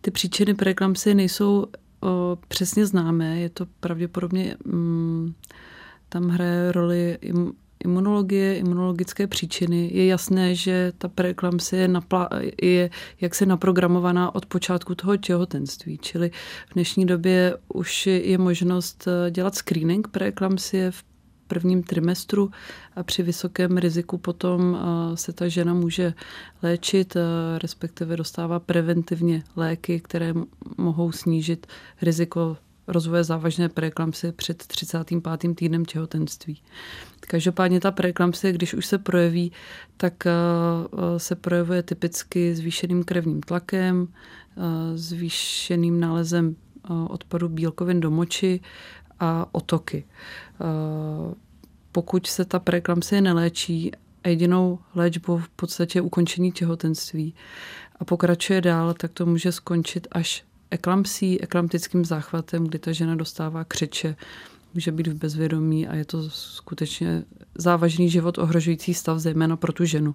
Ty 0.00 0.10
příčiny 0.10 0.54
preeklampsie 0.54 1.14
nejsou 1.14 1.66
přesně 2.48 2.86
známé, 2.86 3.40
je 3.40 3.48
to 3.48 3.66
pravděpodobně, 3.80 4.56
mm, 4.64 5.34
tam 6.08 6.28
hraje 6.28 6.72
roli 6.72 7.18
imunologie, 7.84 8.58
imunologické 8.58 9.26
příčiny, 9.26 9.90
je 9.92 10.06
jasné, 10.06 10.54
že 10.54 10.92
ta 10.98 11.08
preeklampsie 11.08 11.82
je, 11.82 11.88
napla- 11.88 12.28
je 12.62 12.90
jaksi 13.20 13.46
naprogramovaná 13.46 14.34
od 14.34 14.46
počátku 14.46 14.94
toho 14.94 15.16
těhotenství, 15.16 15.98
čili 15.98 16.30
v 16.70 16.74
dnešní 16.74 17.06
době 17.06 17.56
už 17.74 18.06
je 18.06 18.38
možnost 18.38 19.08
eh, 19.08 19.30
dělat 19.30 19.54
screening 19.54 20.08
preeklampsie 20.08 20.90
v 20.90 21.02
prvním 21.46 21.82
trimestru 21.82 22.50
a 22.96 23.02
při 23.02 23.22
vysokém 23.22 23.76
riziku 23.76 24.18
potom 24.18 24.78
eh, 24.78 25.16
se 25.16 25.32
ta 25.32 25.48
žena 25.48 25.74
může 25.74 26.14
léčit, 26.62 27.16
eh, 27.16 27.58
respektive 27.58 28.16
dostává 28.16 28.60
preventivně 28.60 29.42
léky, 29.56 30.00
které 30.00 30.34
mohou 30.78 31.12
snížit 31.12 31.66
riziko 32.02 32.56
rozvoje 32.90 33.24
závažné 33.24 33.68
preeklampsie 33.68 34.32
před 34.32 34.66
35. 34.66 35.54
týdnem 35.54 35.84
těhotenství. 35.84 36.62
Každopádně 37.20 37.80
ta 37.80 37.90
preeklampsie, 37.90 38.52
když 38.52 38.74
už 38.74 38.86
se 38.86 38.98
projeví, 38.98 39.52
tak 39.96 40.26
eh, 40.26 40.30
eh, 40.32 41.18
se 41.18 41.34
projevuje 41.36 41.82
typicky 41.82 42.54
zvýšeným 42.54 43.04
krevním 43.04 43.40
tlakem, 43.40 44.08
eh, 44.08 44.60
zvýšeným 44.94 46.00
nálezem 46.00 46.56
odpadu 47.08 47.48
bílkovin 47.48 48.00
do 48.00 48.10
moči 48.10 48.60
a 49.20 49.46
otoky. 49.52 50.04
Pokud 51.92 52.26
se 52.26 52.44
ta 52.44 52.58
preeklampsie 52.58 53.20
neléčí 53.20 53.92
jedinou 54.26 54.78
léčbou 54.94 55.38
v 55.38 55.48
podstatě 55.48 56.00
ukončení 56.00 56.52
těhotenství 56.52 57.34
a 57.96 58.04
pokračuje 58.04 58.60
dál, 58.60 58.94
tak 58.94 59.12
to 59.12 59.26
může 59.26 59.52
skončit 59.52 60.08
až 60.12 60.44
eklampsí, 60.70 61.40
eklamptickým 61.40 62.04
záchvatem, 62.04 62.64
kdy 62.64 62.78
ta 62.78 62.92
žena 62.92 63.14
dostává 63.14 63.64
křeče, 63.64 64.16
může 64.74 64.92
být 64.92 65.06
v 65.06 65.14
bezvědomí 65.14 65.88
a 65.88 65.94
je 65.94 66.04
to 66.04 66.30
skutečně 66.30 67.24
závažný 67.54 68.10
život 68.10 68.38
ohrožující 68.38 68.94
stav, 68.94 69.18
zejména 69.18 69.56
pro 69.56 69.72
tu 69.72 69.84
ženu. 69.84 70.14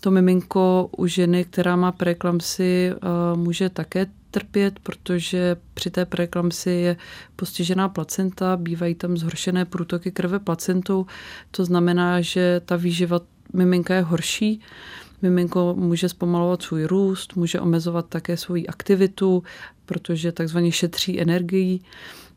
To 0.00 0.10
miminko 0.10 0.90
u 0.96 1.06
ženy, 1.06 1.44
která 1.44 1.76
má 1.76 1.92
preeklampsii, 1.92 2.90
eh, 2.90 2.96
může 3.36 3.68
také 3.68 4.06
trpět, 4.30 4.78
protože 4.78 5.56
při 5.74 5.90
té 5.90 6.06
preeklamsi 6.06 6.70
je 6.70 6.96
postižená 7.36 7.88
placenta, 7.88 8.56
bývají 8.56 8.94
tam 8.94 9.16
zhoršené 9.16 9.64
průtoky 9.64 10.10
krve 10.10 10.38
placentou, 10.38 11.06
to 11.50 11.64
znamená, 11.64 12.20
že 12.20 12.60
ta 12.64 12.76
výživa 12.76 13.20
miminka 13.52 13.94
je 13.94 14.02
horší. 14.02 14.60
Miminko 15.22 15.74
může 15.78 16.08
zpomalovat 16.08 16.62
svůj 16.62 16.84
růst, 16.84 17.36
může 17.36 17.60
omezovat 17.60 18.06
také 18.08 18.36
svoji 18.36 18.66
aktivitu, 18.66 19.42
protože 19.86 20.32
takzvaně 20.32 20.72
šetří 20.72 21.20
energii. 21.20 21.80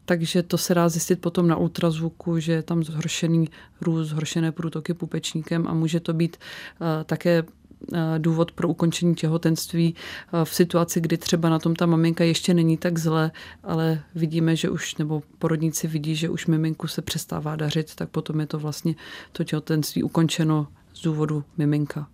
Takže 0.05 0.43
to 0.43 0.57
se 0.57 0.73
dá 0.73 0.89
zjistit 0.89 1.21
potom 1.21 1.47
na 1.47 1.55
ultrazvuku, 1.55 2.39
že 2.39 2.51
je 2.51 2.63
tam 2.63 2.83
zhoršený 2.83 3.49
růst, 3.81 4.07
zhoršené 4.07 4.51
průtoky 4.51 4.93
pupečníkem 4.93 5.67
a 5.67 5.73
může 5.73 5.99
to 5.99 6.13
být 6.13 6.37
uh, 6.37 6.87
také 7.05 7.43
uh, 7.43 7.97
důvod 8.17 8.51
pro 8.51 8.67
ukončení 8.67 9.15
těhotenství 9.15 9.95
uh, 10.33 10.43
v 10.43 10.55
situaci, 10.55 11.01
kdy 11.01 11.17
třeba 11.17 11.49
na 11.49 11.59
tom 11.59 11.75
ta 11.75 11.85
maminka 11.85 12.23
ještě 12.23 12.53
není 12.53 12.77
tak 12.77 12.97
zle, 12.99 13.31
ale 13.63 14.03
vidíme, 14.15 14.55
že 14.55 14.69
už, 14.69 14.95
nebo 14.95 15.23
porodníci 15.39 15.87
vidí, 15.87 16.15
že 16.15 16.29
už 16.29 16.47
miminku 16.47 16.87
se 16.87 17.01
přestává 17.01 17.55
dařit, 17.55 17.95
tak 17.95 18.09
potom 18.09 18.39
je 18.39 18.45
to 18.45 18.59
vlastně 18.59 18.95
to 19.31 19.43
těhotenství 19.43 20.03
ukončeno 20.03 20.67
z 20.93 21.01
důvodu 21.01 21.43
miminka. 21.57 22.07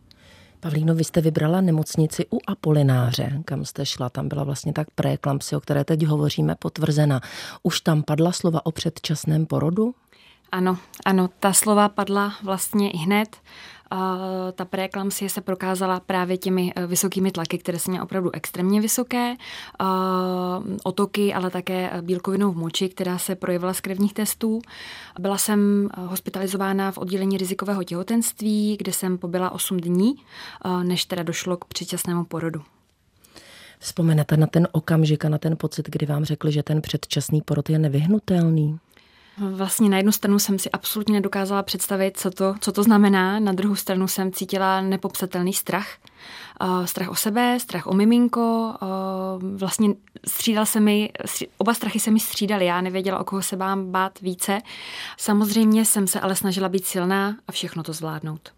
Pavlíno, 0.61 0.95
vy 0.95 1.03
jste 1.03 1.21
vybrala 1.21 1.61
nemocnici 1.61 2.25
u 2.33 2.39
Apolináře, 2.47 3.41
kam 3.45 3.65
jste 3.65 3.85
šla. 3.85 4.09
Tam 4.09 4.27
byla 4.27 4.43
vlastně 4.43 4.73
tak 4.73 4.87
preeklampsie, 4.95 5.57
o 5.57 5.61
které 5.61 5.83
teď 5.83 6.05
hovoříme, 6.05 6.55
potvrzena. 6.59 7.21
Už 7.63 7.81
tam 7.81 8.03
padla 8.03 8.31
slova 8.31 8.65
o 8.65 8.71
předčasném 8.71 9.45
porodu? 9.45 9.95
Ano, 10.51 10.77
ano, 11.05 11.29
ta 11.39 11.53
slova 11.53 11.89
padla 11.89 12.33
vlastně 12.43 12.91
i 12.91 12.97
hned 12.97 13.37
ta 14.53 14.65
preeklampsie 14.65 15.29
se 15.29 15.41
prokázala 15.41 15.99
právě 15.99 16.37
těmi 16.37 16.73
eh, 16.75 16.87
vysokými 16.87 17.31
tlaky, 17.31 17.57
které 17.57 17.79
jsou 17.79 18.01
opravdu 18.03 18.31
extrémně 18.33 18.81
vysoké, 18.81 19.35
otoky, 20.83 21.33
ale 21.33 21.49
také 21.49 21.91
bílkovinou 22.01 22.51
v 22.51 22.57
moči, 22.57 22.89
která 22.89 23.17
se 23.17 23.35
projevila 23.35 23.73
z 23.73 23.81
krevních 23.81 24.13
testů. 24.13 24.61
Byla 25.19 25.37
jsem 25.37 25.89
eh, 25.93 26.01
hospitalizována 26.05 26.91
v 26.91 26.97
oddělení 26.97 27.37
rizikového 27.37 27.83
těhotenství, 27.83 28.77
kde 28.77 28.93
jsem 28.93 29.17
pobyla 29.17 29.49
8 29.49 29.77
dní, 29.77 30.15
eh, 30.65 30.83
než 30.83 31.05
teda 31.05 31.23
došlo 31.23 31.57
k 31.57 31.65
předčasnému 31.65 32.25
porodu. 32.25 32.61
Vzpomenete 33.79 34.37
na 34.37 34.47
ten 34.47 34.67
okamžik 34.71 35.25
a 35.25 35.29
na 35.29 35.37
ten 35.37 35.57
pocit, 35.57 35.89
kdy 35.89 36.05
vám 36.05 36.25
řekli, 36.25 36.51
že 36.51 36.63
ten 36.63 36.81
předčasný 36.81 37.41
porod 37.41 37.69
je 37.69 37.79
nevyhnutelný? 37.79 38.79
Vlastně 39.37 39.89
na 39.89 39.97
jednu 39.97 40.11
stranu 40.11 40.39
jsem 40.39 40.59
si 40.59 40.71
absolutně 40.71 41.13
nedokázala 41.13 41.63
představit, 41.63 42.17
co 42.17 42.31
to, 42.31 42.55
co 42.59 42.71
to 42.71 42.83
znamená, 42.83 43.39
na 43.39 43.51
druhou 43.51 43.75
stranu 43.75 44.07
jsem 44.07 44.31
cítila 44.31 44.81
nepopsatelný 44.81 45.53
strach. 45.53 45.87
Strach 46.85 47.09
o 47.09 47.15
sebe, 47.15 47.59
strach 47.59 47.87
o 47.87 47.93
miminko, 47.93 48.73
vlastně 49.55 49.89
střídal 50.27 50.65
se 50.65 50.79
mi, 50.79 51.09
oba 51.57 51.73
strachy 51.73 51.99
se 51.99 52.11
mi 52.11 52.19
střídaly, 52.19 52.65
já 52.65 52.81
nevěděla, 52.81 53.19
o 53.19 53.23
koho 53.23 53.41
se 53.41 53.55
mám 53.55 53.91
bát 53.91 54.21
více. 54.21 54.61
Samozřejmě 55.17 55.85
jsem 55.85 56.07
se 56.07 56.19
ale 56.19 56.35
snažila 56.35 56.69
být 56.69 56.85
silná 56.85 57.35
a 57.47 57.51
všechno 57.51 57.83
to 57.83 57.93
zvládnout. 57.93 58.51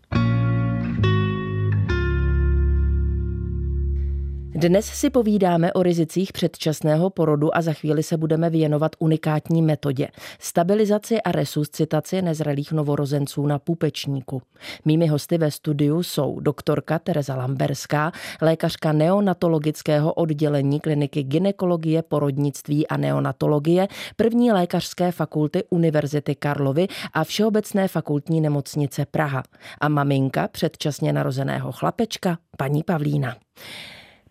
Dnes 4.62 4.86
si 4.86 5.10
povídáme 5.10 5.74
o 5.74 5.84
rizicích 5.84 6.34
předčasného 6.34 7.10
porodu 7.10 7.58
a 7.58 7.62
za 7.62 7.74
chvíli 7.74 8.04
se 8.04 8.18
budeme 8.18 8.50
věnovat 8.50 8.92
unikátní 9.00 9.62
metodě 9.62 10.08
stabilizaci 10.40 11.22
a 11.22 11.32
resuscitaci 11.32 12.22
nezralých 12.22 12.72
novorozenců 12.72 13.48
na 13.48 13.60
půpečníku. 13.60 14.42
Mými 14.86 15.08
hosty 15.08 15.38
ve 15.38 15.52
studiu 15.52 16.04
jsou 16.04 16.40
doktorka 16.40 17.00
Tereza 17.00 17.36
Lamberská, 17.36 18.12
lékařka 18.42 18.92
neonatologického 18.92 20.14
oddělení 20.14 20.80
kliniky 20.80 21.24
ginekologie, 21.24 22.02
porodnictví 22.02 22.88
a 22.88 22.98
neonatologie 22.98 23.88
první 24.16 24.52
lékařské 24.52 25.12
fakulty 25.12 25.64
Univerzity 25.70 26.36
Karlovy 26.36 26.88
a 27.14 27.24
Všeobecné 27.24 27.88
fakultní 27.88 28.42
nemocnice 28.42 29.06
Praha 29.06 29.44
a 29.80 29.90
maminka 29.90 30.48
předčasně 30.48 31.14
narozeného 31.14 31.72
chlapečka 31.72 32.38
paní 32.58 32.84
Pavlína. 32.84 33.36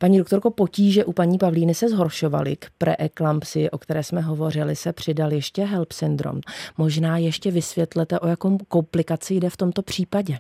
Paní 0.03 0.19
doktorko, 0.19 0.51
potíže 0.51 1.05
u 1.05 1.13
paní 1.13 1.39
Pavlíny 1.39 1.75
se 1.75 1.89
zhoršovaly 1.89 2.57
k 2.57 2.67
preeklampsii, 2.79 3.71
o 3.71 3.79
které 3.79 4.05
jsme 4.05 4.21
hovořili, 4.21 4.77
se 4.77 4.93
přidal 4.93 5.33
ještě 5.33 5.65
HELP 5.65 5.93
syndrom. 5.93 6.41
Možná 6.79 7.19
ještě 7.19 7.51
vysvětlete, 7.51 8.21
o 8.21 8.27
jakou 8.29 8.59
komplikaci 8.59 9.35
jde 9.35 9.51
v 9.51 9.57
tomto 9.57 9.83
případě. 9.83 10.39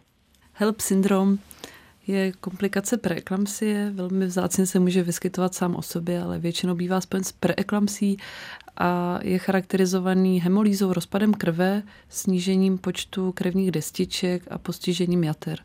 HELP 0.52 0.80
syndrom 0.80 1.38
je 2.06 2.32
komplikace 2.32 2.96
preeklampsie, 2.96 3.90
velmi 3.94 4.26
vzácně 4.26 4.66
se 4.66 4.78
může 4.78 5.02
vyskytovat 5.02 5.54
sám 5.54 5.76
o 5.76 5.82
sobě, 5.82 6.22
ale 6.22 6.38
většinou 6.38 6.74
bývá 6.74 7.00
spojen 7.00 7.24
s 7.24 7.32
preeklampsí 7.32 8.16
a 8.76 9.18
je 9.22 9.38
charakterizovaný 9.38 10.40
hemolýzou, 10.40 10.92
rozpadem 10.92 11.34
krve, 11.34 11.82
snížením 12.08 12.78
počtu 12.78 13.32
krevních 13.32 13.70
destiček 13.70 14.42
a 14.50 14.58
postižením 14.58 15.24
jater. 15.24 15.58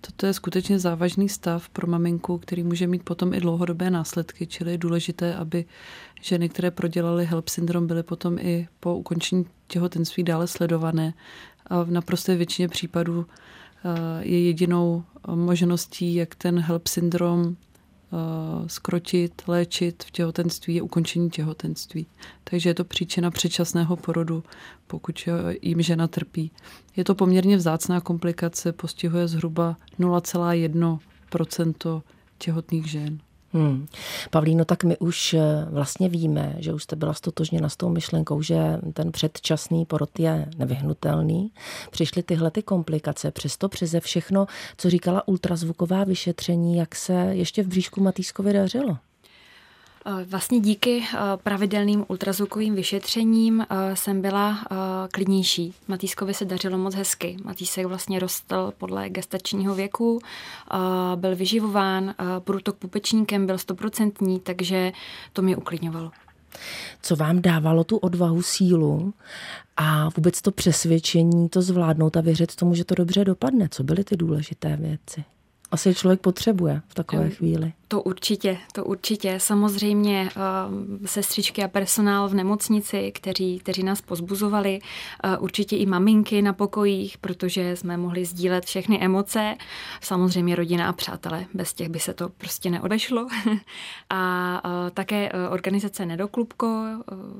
Toto 0.00 0.26
je 0.26 0.32
skutečně 0.32 0.78
závažný 0.78 1.28
stav 1.28 1.68
pro 1.68 1.86
maminku, 1.86 2.38
který 2.38 2.62
může 2.62 2.86
mít 2.86 3.02
potom 3.02 3.34
i 3.34 3.40
dlouhodobé 3.40 3.90
následky, 3.90 4.46
čili 4.46 4.70
je 4.70 4.78
důležité, 4.78 5.34
aby 5.34 5.64
ženy, 6.22 6.48
které 6.48 6.70
prodělaly 6.70 7.26
HELP 7.26 7.48
syndrom, 7.48 7.86
byly 7.86 8.02
potom 8.02 8.38
i 8.38 8.68
po 8.80 8.96
ukončení 8.96 9.46
těhotenství 9.66 10.22
dále 10.22 10.46
sledované. 10.46 11.14
A 11.66 11.82
v 11.82 11.90
naprosté 11.90 12.36
většině 12.36 12.68
případů 12.68 13.26
eh, 13.84 14.24
je 14.24 14.46
jedinou 14.46 15.04
možností, 15.34 16.14
jak 16.14 16.34
ten 16.34 16.58
HELP 16.58 16.86
syndrom 16.86 17.56
skrotit, 18.66 19.42
léčit 19.46 20.04
v 20.04 20.10
těhotenství 20.10 20.74
je 20.74 20.82
ukončení 20.82 21.30
těhotenství. 21.30 22.06
Takže 22.44 22.70
je 22.70 22.74
to 22.74 22.84
příčina 22.84 23.30
předčasného 23.30 23.96
porodu, 23.96 24.44
pokud 24.86 25.28
jim 25.62 25.82
žena 25.82 26.08
trpí. 26.08 26.50
Je 26.96 27.04
to 27.04 27.14
poměrně 27.14 27.56
vzácná 27.56 28.00
komplikace, 28.00 28.72
postihuje 28.72 29.28
zhruba 29.28 29.76
0,1% 30.00 32.02
těhotných 32.38 32.90
žen. 32.90 33.18
Hmm. 33.52 33.86
Pavlíno, 34.30 34.64
tak 34.64 34.84
my 34.84 34.98
už 34.98 35.34
eh, 35.34 35.66
vlastně 35.70 36.08
víme, 36.08 36.54
že 36.58 36.72
už 36.72 36.82
jste 36.82 36.96
byla 36.96 37.14
stotožněna 37.14 37.68
s 37.68 37.76
tou 37.76 37.88
myšlenkou, 37.88 38.42
že 38.42 38.78
ten 38.92 39.12
předčasný 39.12 39.84
porod 39.84 40.18
je 40.18 40.48
nevyhnutelný. 40.56 41.52
Přišly 41.90 42.22
tyhle 42.22 42.50
ty 42.50 42.62
komplikace, 42.62 43.30
přesto 43.30 43.68
přeze 43.68 44.00
všechno, 44.00 44.46
co 44.76 44.90
říkala 44.90 45.28
ultrazvuková 45.28 46.04
vyšetření, 46.04 46.76
jak 46.76 46.94
se 46.94 47.12
ještě 47.12 47.62
v 47.62 47.66
bříšku 47.66 48.00
Matýskovi 48.02 48.52
dařilo? 48.52 48.98
Eh, 50.06 50.24
vlastně 50.24 50.60
díky 50.60 51.02
eh, 51.02 51.18
pravidelným 51.42 52.04
ultrazvukovým 52.08 52.74
vyšetřením 52.74 53.60
eh, 53.60 53.96
jsem 53.96 54.22
byla 54.22 54.58
klidnější. 55.12 55.74
Matýskovi 55.88 56.34
se 56.34 56.44
dařilo 56.44 56.78
moc 56.78 56.94
hezky. 56.94 57.36
Matýsek 57.44 57.86
vlastně 57.86 58.18
rostl 58.18 58.72
podle 58.78 59.08
gestačního 59.08 59.74
věku, 59.74 60.20
byl 61.14 61.36
vyživován, 61.36 62.14
průtok 62.38 62.76
pupečníkem 62.76 63.46
byl 63.46 63.58
stoprocentní, 63.58 64.40
takže 64.40 64.92
to 65.32 65.42
mě 65.42 65.56
uklidňovalo. 65.56 66.10
Co 67.02 67.16
vám 67.16 67.42
dávalo 67.42 67.84
tu 67.84 67.96
odvahu, 67.96 68.42
sílu 68.42 69.14
a 69.76 70.08
vůbec 70.16 70.42
to 70.42 70.50
přesvědčení 70.50 71.48
to 71.48 71.62
zvládnout 71.62 72.16
a 72.16 72.20
věřit 72.20 72.56
tomu, 72.56 72.74
že 72.74 72.84
to 72.84 72.94
dobře 72.94 73.24
dopadne? 73.24 73.68
Co 73.70 73.82
byly 73.82 74.04
ty 74.04 74.16
důležité 74.16 74.76
věci? 74.76 75.24
asi 75.70 75.94
člověk 75.94 76.20
potřebuje 76.20 76.82
v 76.88 76.94
takové 76.94 77.30
chvíli. 77.30 77.72
To 77.90 78.02
určitě, 78.02 78.58
to 78.72 78.84
určitě. 78.84 79.40
Samozřejmě 79.40 80.30
uh, 80.36 81.06
sestřičky 81.06 81.64
a 81.64 81.68
personál 81.68 82.28
v 82.28 82.34
nemocnici, 82.34 83.12
kteří, 83.12 83.58
kteří 83.58 83.82
nás 83.82 84.00
pozbuzovali, 84.00 84.80
uh, 85.24 85.44
určitě 85.44 85.76
i 85.76 85.86
maminky 85.86 86.42
na 86.42 86.52
pokojích, 86.52 87.18
protože 87.18 87.76
jsme 87.76 87.96
mohli 87.96 88.24
sdílet 88.24 88.64
všechny 88.64 89.00
emoce. 89.00 89.56
Samozřejmě 90.00 90.56
rodina 90.56 90.88
a 90.88 90.92
přátelé, 90.92 91.46
bez 91.54 91.74
těch 91.74 91.88
by 91.88 92.00
se 92.00 92.14
to 92.14 92.28
prostě 92.28 92.70
neodešlo. 92.70 93.26
a 94.10 94.62
uh, 94.64 94.90
také 94.90 95.32
organizace 95.50 96.06
Nedoklubko, 96.06 96.84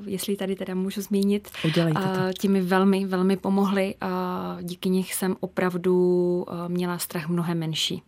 jestli 0.06 0.36
tady 0.36 0.56
teda 0.56 0.74
můžu 0.74 1.00
zmínit, 1.00 1.48
Udělejte 1.64 2.32
ti 2.38 2.48
mi 2.48 2.60
velmi, 2.60 3.06
velmi 3.06 3.36
pomohli. 3.36 3.94
Uh, 4.02 4.62
díky 4.62 4.88
nich 4.88 5.14
jsem 5.14 5.36
opravdu 5.40 6.46
měla 6.68 6.98
strach 6.98 7.28
mnohem 7.28 7.58
menší. 7.58 8.02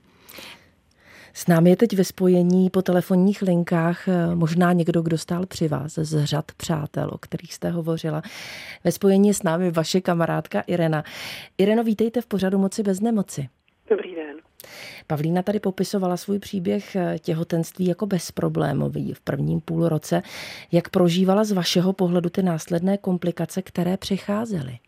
S 1.34 1.46
námi 1.46 1.70
je 1.70 1.76
teď 1.76 1.96
ve 1.96 2.04
spojení 2.04 2.70
po 2.70 2.82
telefonních 2.82 3.42
linkách 3.42 4.08
eh, 4.08 4.34
možná 4.34 4.72
někdo, 4.72 5.02
kdo 5.02 5.18
stál 5.18 5.46
při 5.46 5.68
vás 5.68 5.94
z 5.94 6.24
řad 6.24 6.44
přátel, 6.56 7.10
o 7.12 7.18
kterých 7.18 7.54
jste 7.54 7.70
hovořila. 7.70 8.22
Ve 8.84 8.92
spojení 8.92 9.34
s 9.34 9.42
námi 9.42 9.70
vaše 9.70 10.00
kamarádka 10.00 10.60
Irena. 10.60 11.04
Ireno, 11.58 11.84
vítejte 11.84 12.20
v 12.20 12.26
pořadu 12.26 12.58
Moci 12.58 12.82
bez 12.82 13.00
nemoci. 13.00 13.48
Dobrý 13.90 14.14
den. 14.14 14.36
Pavlína 15.06 15.42
tady 15.42 15.60
popisovala 15.60 16.16
svůj 16.16 16.38
příběh 16.38 16.96
eh, 16.96 17.18
těhotenství 17.18 17.86
jako 17.86 18.06
bezproblémový 18.06 19.14
v 19.14 19.20
prvním 19.20 19.60
půlroce. 19.60 20.22
Jak 20.72 20.88
prožívala 20.88 21.44
z 21.44 21.52
vašeho 21.52 21.92
pohledu 21.92 22.30
ty 22.30 22.42
následné 22.42 22.98
komplikace, 22.98 23.62
které 23.62 23.96
přicházely? 23.96 24.78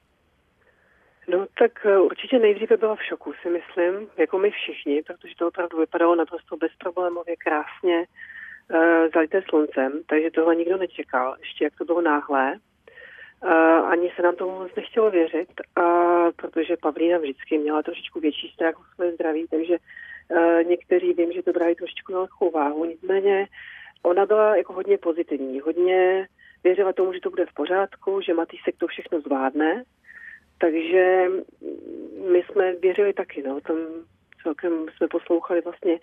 No 1.28 1.46
tak 1.58 1.86
eh, 1.86 1.98
určitě 1.98 2.38
nejdříve 2.38 2.76
byla 2.76 2.96
v 2.96 3.04
šoku, 3.04 3.32
si 3.42 3.50
myslím, 3.50 4.08
jako 4.16 4.38
my 4.38 4.50
všichni, 4.50 5.02
protože 5.02 5.34
to 5.38 5.48
opravdu 5.48 5.78
vypadalo 5.78 6.14
naprosto 6.14 6.56
bezproblémově, 6.56 7.36
krásně. 7.36 8.06
uh, 8.70 9.10
zalité 9.14 9.42
sluncem, 9.48 9.92
takže 10.06 10.30
tohle 10.30 10.56
nikdo 10.56 10.76
nečekal, 10.76 11.36
ještě 11.38 11.64
jak 11.64 11.76
to 11.78 11.84
bylo 11.84 12.00
náhlé. 12.00 12.58
Uh, 13.44 13.50
ani 13.88 14.12
se 14.16 14.22
nám 14.22 14.36
tomu 14.36 14.58
moc 14.58 14.74
nechtělo 14.76 15.10
věřit, 15.10 15.48
uh, 15.78 16.30
protože 16.36 16.76
Pavlína 16.76 17.18
vždycky 17.18 17.58
měla 17.58 17.82
trošičku 17.82 18.20
větší 18.20 18.48
strach 18.54 18.80
o 18.80 18.82
své 18.94 19.12
zdraví, 19.12 19.46
takže 19.50 19.76
uh, 19.78 20.62
někteří 20.62 21.12
vím, 21.12 21.32
že 21.32 21.42
to 21.42 21.52
brali 21.52 21.74
trošičku 21.74 22.12
na 22.12 22.20
lehkou 22.20 22.50
váhu. 22.50 22.84
Nicméně 22.84 23.46
ona 24.02 24.26
byla 24.26 24.56
jako 24.56 24.72
hodně 24.72 24.98
pozitivní, 24.98 25.60
hodně 25.60 26.28
věřila 26.64 26.92
tomu, 26.92 27.12
že 27.12 27.20
to 27.20 27.30
bude 27.30 27.46
v 27.46 27.54
pořádku, 27.54 28.20
že 28.20 28.34
Matýsek 28.34 28.76
to 28.78 28.86
všechno 28.86 29.20
zvládne. 29.20 29.84
Takže 30.58 31.24
my 32.32 32.42
jsme 32.42 32.72
věřili 32.72 33.12
taky, 33.12 33.42
no, 33.42 33.60
tam 33.60 33.76
celkem 34.42 34.86
jsme 34.96 35.08
poslouchali 35.08 35.60
vlastně 35.60 35.98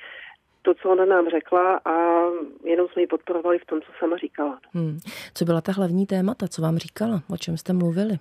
to, 0.61 0.73
co 0.73 0.89
ona 0.89 1.05
nám 1.05 1.29
řekla 1.29 1.81
a 1.85 2.25
jenom 2.63 2.87
jsme 2.87 3.01
ji 3.01 3.07
podporovali 3.07 3.59
v 3.59 3.65
tom, 3.65 3.81
co 3.81 3.91
sama 3.99 4.17
říkala. 4.17 4.59
Hmm. 4.73 4.99
Co 5.33 5.45
byla 5.45 5.61
ta 5.61 5.71
hlavní 5.71 6.05
témata, 6.05 6.47
co 6.47 6.61
vám 6.61 6.77
říkala, 6.77 7.21
o 7.33 7.37
čem 7.37 7.57
jste 7.57 7.73
mluvili? 7.73 8.13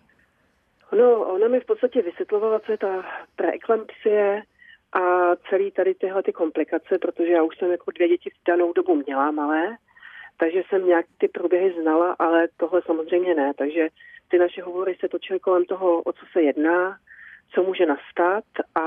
No, 0.98 1.34
ona 1.34 1.48
mi 1.48 1.60
v 1.60 1.66
podstatě 1.66 2.02
vysvětlovala, 2.02 2.60
co 2.60 2.72
je 2.72 2.78
ta 2.78 3.04
preeklampsie 3.36 4.42
a 4.92 5.36
celý 5.50 5.70
tady 5.70 5.94
tyhle 5.94 6.22
ty 6.22 6.32
komplikace, 6.32 6.98
protože 6.98 7.32
já 7.32 7.42
už 7.42 7.58
jsem 7.58 7.70
jako 7.70 7.90
dvě 7.90 8.08
děti 8.08 8.30
v 8.30 8.46
danou 8.46 8.72
dobu 8.72 8.94
měla 8.94 9.30
malé, 9.30 9.76
takže 10.38 10.62
jsem 10.68 10.86
nějak 10.86 11.06
ty 11.18 11.28
průběhy 11.28 11.82
znala, 11.82 12.16
ale 12.18 12.48
tohle 12.56 12.82
samozřejmě 12.86 13.34
ne, 13.34 13.52
takže 13.58 13.88
ty 14.30 14.38
naše 14.38 14.62
hovory 14.62 14.96
se 15.00 15.08
točily 15.08 15.40
kolem 15.40 15.64
toho, 15.64 16.02
o 16.02 16.12
co 16.12 16.24
se 16.32 16.42
jedná, 16.42 16.96
co 17.54 17.62
může 17.62 17.86
nastat 17.86 18.44
a 18.74 18.84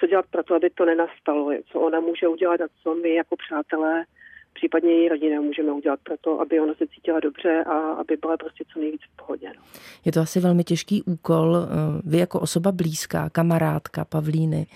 co 0.00 0.06
dělat 0.06 0.26
pro 0.30 0.42
to, 0.42 0.54
aby 0.54 0.70
to 0.70 0.84
nenastalo, 0.84 1.50
co 1.72 1.80
ona 1.80 2.00
může 2.00 2.28
udělat 2.28 2.60
a 2.60 2.68
co 2.82 2.94
my 2.94 3.14
jako 3.14 3.36
přátelé, 3.36 4.04
případně 4.52 4.92
její 4.92 5.08
rodina 5.08 5.40
můžeme 5.40 5.72
udělat 5.72 6.00
pro 6.02 6.16
to, 6.20 6.40
aby 6.40 6.60
ona 6.60 6.74
se 6.74 6.86
cítila 6.86 7.20
dobře 7.20 7.64
a 7.64 7.92
aby 7.92 8.16
byla 8.16 8.36
prostě 8.36 8.64
co 8.72 8.80
nejvíc 8.80 9.00
v 9.12 9.16
pohodě. 9.16 9.52
No. 9.56 9.62
Je 10.04 10.12
to 10.12 10.20
asi 10.20 10.40
velmi 10.40 10.64
těžký 10.64 11.02
úkol. 11.02 11.56
Eh, 11.56 11.66
vy 12.04 12.18
jako 12.18 12.40
osoba 12.40 12.72
blízká, 12.72 13.30
kamarádka 13.30 14.04
Pavlíny, 14.04 14.66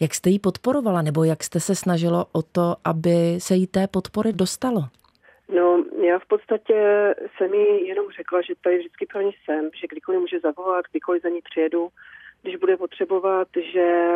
jak 0.00 0.14
jste 0.14 0.30
ji 0.30 0.38
podporovala 0.38 1.02
nebo 1.02 1.24
jak 1.24 1.44
jste 1.44 1.60
se 1.60 1.74
snažilo 1.74 2.26
o 2.32 2.42
to, 2.42 2.76
aby 2.84 3.36
se 3.38 3.54
jí 3.54 3.66
té 3.66 3.86
podpory 3.86 4.32
dostalo? 4.32 4.84
No, 5.48 5.84
já 6.02 6.18
v 6.18 6.26
podstatě 6.26 6.78
jsem 7.36 7.54
jí 7.54 7.86
jenom 7.86 8.10
řekla, 8.10 8.40
že 8.40 8.54
tady 8.64 8.78
vždycky 8.78 9.06
pro 9.06 9.20
ní 9.20 9.32
jsem, 9.44 9.70
že 9.80 9.86
kdykoliv 9.86 10.20
může 10.20 10.40
zavolat, 10.40 10.84
kdykoliv 10.90 11.22
za 11.22 11.28
ní 11.28 11.40
přijedu, 11.42 11.88
když 12.42 12.56
bude 12.56 12.76
potřebovat, 12.76 13.48
že 13.72 14.06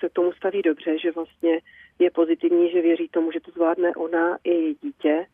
se 0.00 0.08
tomu 0.08 0.32
staví 0.32 0.62
dobře, 0.62 0.98
že 0.98 1.12
vlastně 1.12 1.60
je 1.98 2.10
pozitivní, 2.10 2.70
že 2.70 2.82
věří 2.82 3.08
tomu, 3.08 3.32
že 3.32 3.40
to 3.40 3.50
zvládne 3.50 3.94
ona 3.94 4.38
i 4.44 4.50
její 4.50 4.76
dítě. 4.82 5.26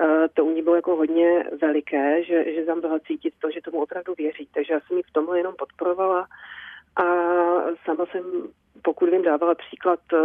Eh, 0.00 0.28
to 0.34 0.44
u 0.44 0.50
ní 0.50 0.62
bylo 0.62 0.76
jako 0.76 0.96
hodně 0.96 1.44
veliké, 1.60 2.24
že, 2.24 2.54
že 2.54 2.64
tam 2.64 2.80
byla 2.80 2.98
cítit 2.98 3.34
to, 3.38 3.50
že 3.50 3.60
tomu 3.60 3.82
opravdu 3.82 4.14
věří. 4.18 4.48
Takže 4.54 4.72
já 4.72 4.80
jsem 4.80 4.96
ji 4.96 5.02
v 5.02 5.12
tomhle 5.12 5.38
jenom 5.38 5.54
podporovala 5.58 6.26
a 6.96 7.04
sama 7.84 8.06
jsem, 8.06 8.24
pokud 8.82 9.10
vím, 9.10 9.22
dávala 9.22 9.54
příklad, 9.54 10.00
eh, 10.12 10.16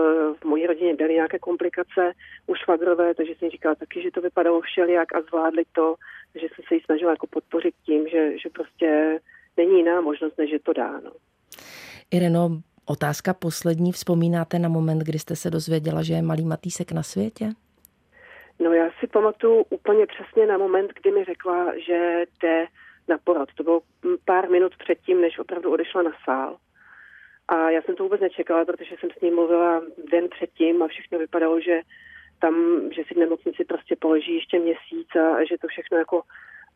v 0.42 0.46
mojí 0.46 0.68
rodině 0.68 0.96
byly 0.96 1.14
nějaké 1.14 1.40
komplikace 1.40 2.14
u 2.48 2.56
švagrové, 2.56 3.16
takže 3.16 3.34
jsem 3.36 3.50
říkala 3.50 3.76
taky, 3.76 4.02
že 4.02 4.12
to 4.12 4.22
vypadalo 4.22 4.62
všelijak 4.62 5.16
a 5.16 5.22
zvládli 5.22 5.64
to, 5.72 5.96
že 6.36 6.48
jsem 6.48 6.66
se 6.68 6.76
jí 6.76 6.82
snažila 6.82 7.12
jako 7.12 7.28
podpořit 7.28 7.76
tím, 7.86 8.08
že, 8.08 8.40
že 8.40 8.50
prostě 8.50 9.20
není 9.58 9.78
jiná 9.78 10.02
možnost, 10.02 10.38
než 10.38 10.50
že 10.50 10.60
to 10.60 10.74
dá. 10.74 11.00
No. 11.00 11.12
Ireno, 12.12 12.50
otázka 12.86 13.34
poslední. 13.34 13.92
Vzpomínáte 13.92 14.60
na 14.60 14.70
moment, 14.70 15.00
kdy 15.00 15.20
jste 15.20 15.36
se 15.36 15.50
dozvěděla, 15.50 16.04
že 16.04 16.14
je 16.14 16.22
malý 16.22 16.46
Matýsek 16.46 16.92
na 16.92 17.04
světě? 17.04 17.50
No 18.60 18.74
já 18.74 18.90
si 19.00 19.08
pamatuju 19.08 19.66
úplně 19.70 20.06
přesně 20.06 20.46
na 20.46 20.58
moment, 20.58 20.92
kdy 21.02 21.12
mi 21.12 21.24
řekla, 21.24 21.74
že 21.88 22.26
jde 22.42 22.66
na 23.08 23.18
porad. 23.24 23.50
To 23.56 23.64
bylo 23.64 23.82
pár 24.26 24.50
minut 24.50 24.78
předtím, 24.78 25.22
než 25.22 25.40
opravdu 25.40 25.72
odešla 25.72 26.02
na 26.02 26.12
sál. 26.26 26.58
A 27.54 27.70
já 27.70 27.82
jsem 27.82 27.96
to 27.96 28.04
vůbec 28.04 28.22
nečekala, 28.22 28.66
protože 28.66 28.96
jsem 29.00 29.10
s 29.12 29.22
ní 29.22 29.32
mluvila 29.32 29.82
den 30.12 30.30
předtím 30.30 30.84
a 30.84 30.88
všechno 30.88 31.20
vypadalo, 31.20 31.60
že 31.60 31.82
tam, 32.42 32.56
že 32.92 33.04
si 33.08 33.14
v 33.14 33.18
nemocnici 33.18 33.66
prostě 33.66 33.96
položí 33.96 34.36
ještě 34.36 34.60
měsíc 34.60 35.16
a 35.16 35.44
že 35.44 35.58
to 35.58 35.68
všechno 35.68 35.98
jako 35.98 36.22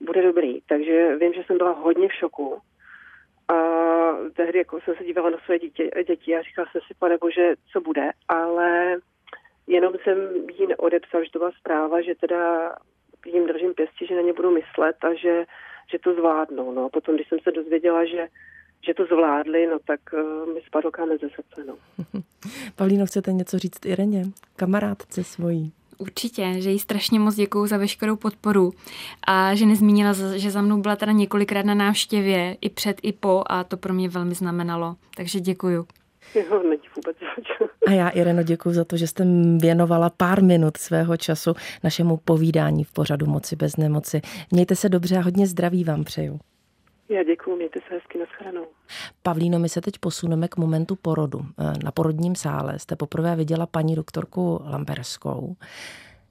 bude 0.02 0.22
dobrý. 0.22 0.62
Takže 0.62 1.16
vím, 1.16 1.34
že 1.34 1.44
jsem 1.44 1.58
byla 1.58 1.72
hodně 1.72 2.08
v 2.08 2.13
šoku. 2.13 2.60
A 3.48 3.58
tehdy 4.36 4.58
jako 4.58 4.82
jsem 4.82 4.96
se 4.96 5.04
dívala 5.04 5.30
na 5.30 5.38
své 5.46 5.60
dítě, 5.60 5.90
děti 6.08 6.36
a 6.36 6.42
říkala 6.42 6.68
jsem 6.72 6.82
si, 6.88 6.94
pane 7.00 7.18
bože, 7.18 7.56
co 7.72 7.82
bude, 7.82 8.12
ale 8.28 8.98
jenom 9.68 9.94
jsem 10.04 10.18
jí 10.60 10.68
neodepsal, 10.68 11.24
že 11.24 11.32
to 11.32 11.40
byla 11.40 11.52
zpráva, 11.52 12.02
že 12.02 12.16
teda 12.16 12.76
jim 13.26 13.48
držím 13.48 13.74
pěstí, 13.74 14.08
že 14.08 14.16
na 14.16 14.22
ně 14.22 14.34
budu 14.34 14.52
myslet 14.52 14.96
a 15.04 15.13
že, 15.13 15.46
že 15.92 16.00
to 16.00 16.13
zvládnou. 16.13 16.72
No. 16.72 16.86
A 16.86 16.90
potom, 16.90 17.16
když 17.16 17.28
jsem 17.28 17.40
se 17.40 17.52
dozvěděla, 17.52 18.06
že 18.06 18.28
že 18.86 18.94
to 18.94 19.06
zvládli, 19.06 19.68
no 19.68 19.78
tak 19.86 20.00
uh, 20.13 20.54
mi 20.54 20.62
spadl 20.68 20.92
kámen 20.92 21.18
ze 21.22 21.30
srdce. 21.30 21.63
No. 21.68 21.76
Pavlíno, 22.76 23.06
chcete 23.06 23.34
něco 23.34 23.60
říct 23.60 23.86
Ireně, 23.86 24.24
kamarádce 24.56 25.24
svojí? 25.24 25.72
Určitě, 25.98 26.54
že 26.58 26.70
jí 26.70 26.80
strašně 26.80 27.20
moc 27.20 27.36
děkuju 27.36 27.68
za 27.68 27.78
veškerou 27.78 28.16
podporu 28.16 28.72
a 29.28 29.56
že 29.56 29.66
nezmínila, 29.66 30.13
že 30.36 30.52
za 30.52 30.62
mnou 30.62 30.82
byla 30.82 30.96
teda 30.96 31.12
několikrát 31.12 31.66
na 31.66 31.74
návštěvě, 31.74 32.58
i 32.62 32.70
před, 32.70 32.98
i 33.04 33.13
po 33.13 33.44
a 33.48 33.63
to 33.63 33.78
pro 33.78 33.94
mě 33.94 34.10
velmi 34.10 34.36
znamenalo. 34.36 34.96
Takže 35.16 35.40
děkuju. 35.40 35.88
Jo, 36.36 36.63
není 36.63 36.82
vůbec 36.96 37.18
A 37.88 37.92
já, 37.92 38.10
Ireno, 38.10 38.44
děkuji 38.44 38.74
za 38.74 38.86
to, 38.86 38.98
že 38.98 39.08
jste 39.08 39.26
věnovala 39.62 40.10
pár 40.10 40.44
minut 40.44 40.78
svého 40.78 41.18
času 41.18 41.54
našemu 41.84 42.18
povídání 42.18 42.84
v 42.84 42.92
pořadu 42.92 43.26
Moci 43.26 43.56
bez 43.56 43.78
nemoci. 43.78 44.22
Mějte 44.52 44.76
se 44.76 44.90
dobře 44.90 45.18
a 45.18 45.22
hodně 45.22 45.48
zdraví 45.48 45.84
vám 45.84 46.04
přeju. 46.04 46.40
Já 47.10 47.24
děkuji, 47.24 47.56
mějte 47.56 47.80
se 47.88 47.93
hezky, 47.96 48.20
nashledanou. 48.20 48.67
Pavlíno, 49.24 49.60
my 49.60 49.70
se 49.70 49.82
teď 49.82 50.00
posuneme 50.00 50.48
k 50.48 50.58
momentu 50.58 50.96
porodu. 50.96 51.46
Eh, 51.60 51.74
na 51.84 51.91
porodním 51.91 52.36
sále 52.36 52.80
jste 52.80 52.96
poprvé 52.96 53.36
viděla 53.36 53.65
paní 53.65 53.96
doktorku 53.96 54.62
Lamberskou. 54.65 55.56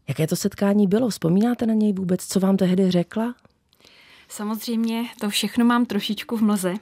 Jaké 0.09 0.27
to 0.27 0.37
setkání 0.37 0.87
bylo? 0.87 1.09
Vzpomínáte 1.09 1.67
na 1.67 1.75
něj 1.75 1.93
vůbec? 1.93 2.27
Co 2.27 2.41
vám 2.41 2.57
tehdy 2.57 2.91
řekla? 2.91 3.35
Samozřejmě 4.29 5.05
to 5.21 5.31
všechno 5.31 5.65
mám 5.65 5.87
trošičku 5.87 6.37
v 6.37 6.43
mlze. 6.43 6.75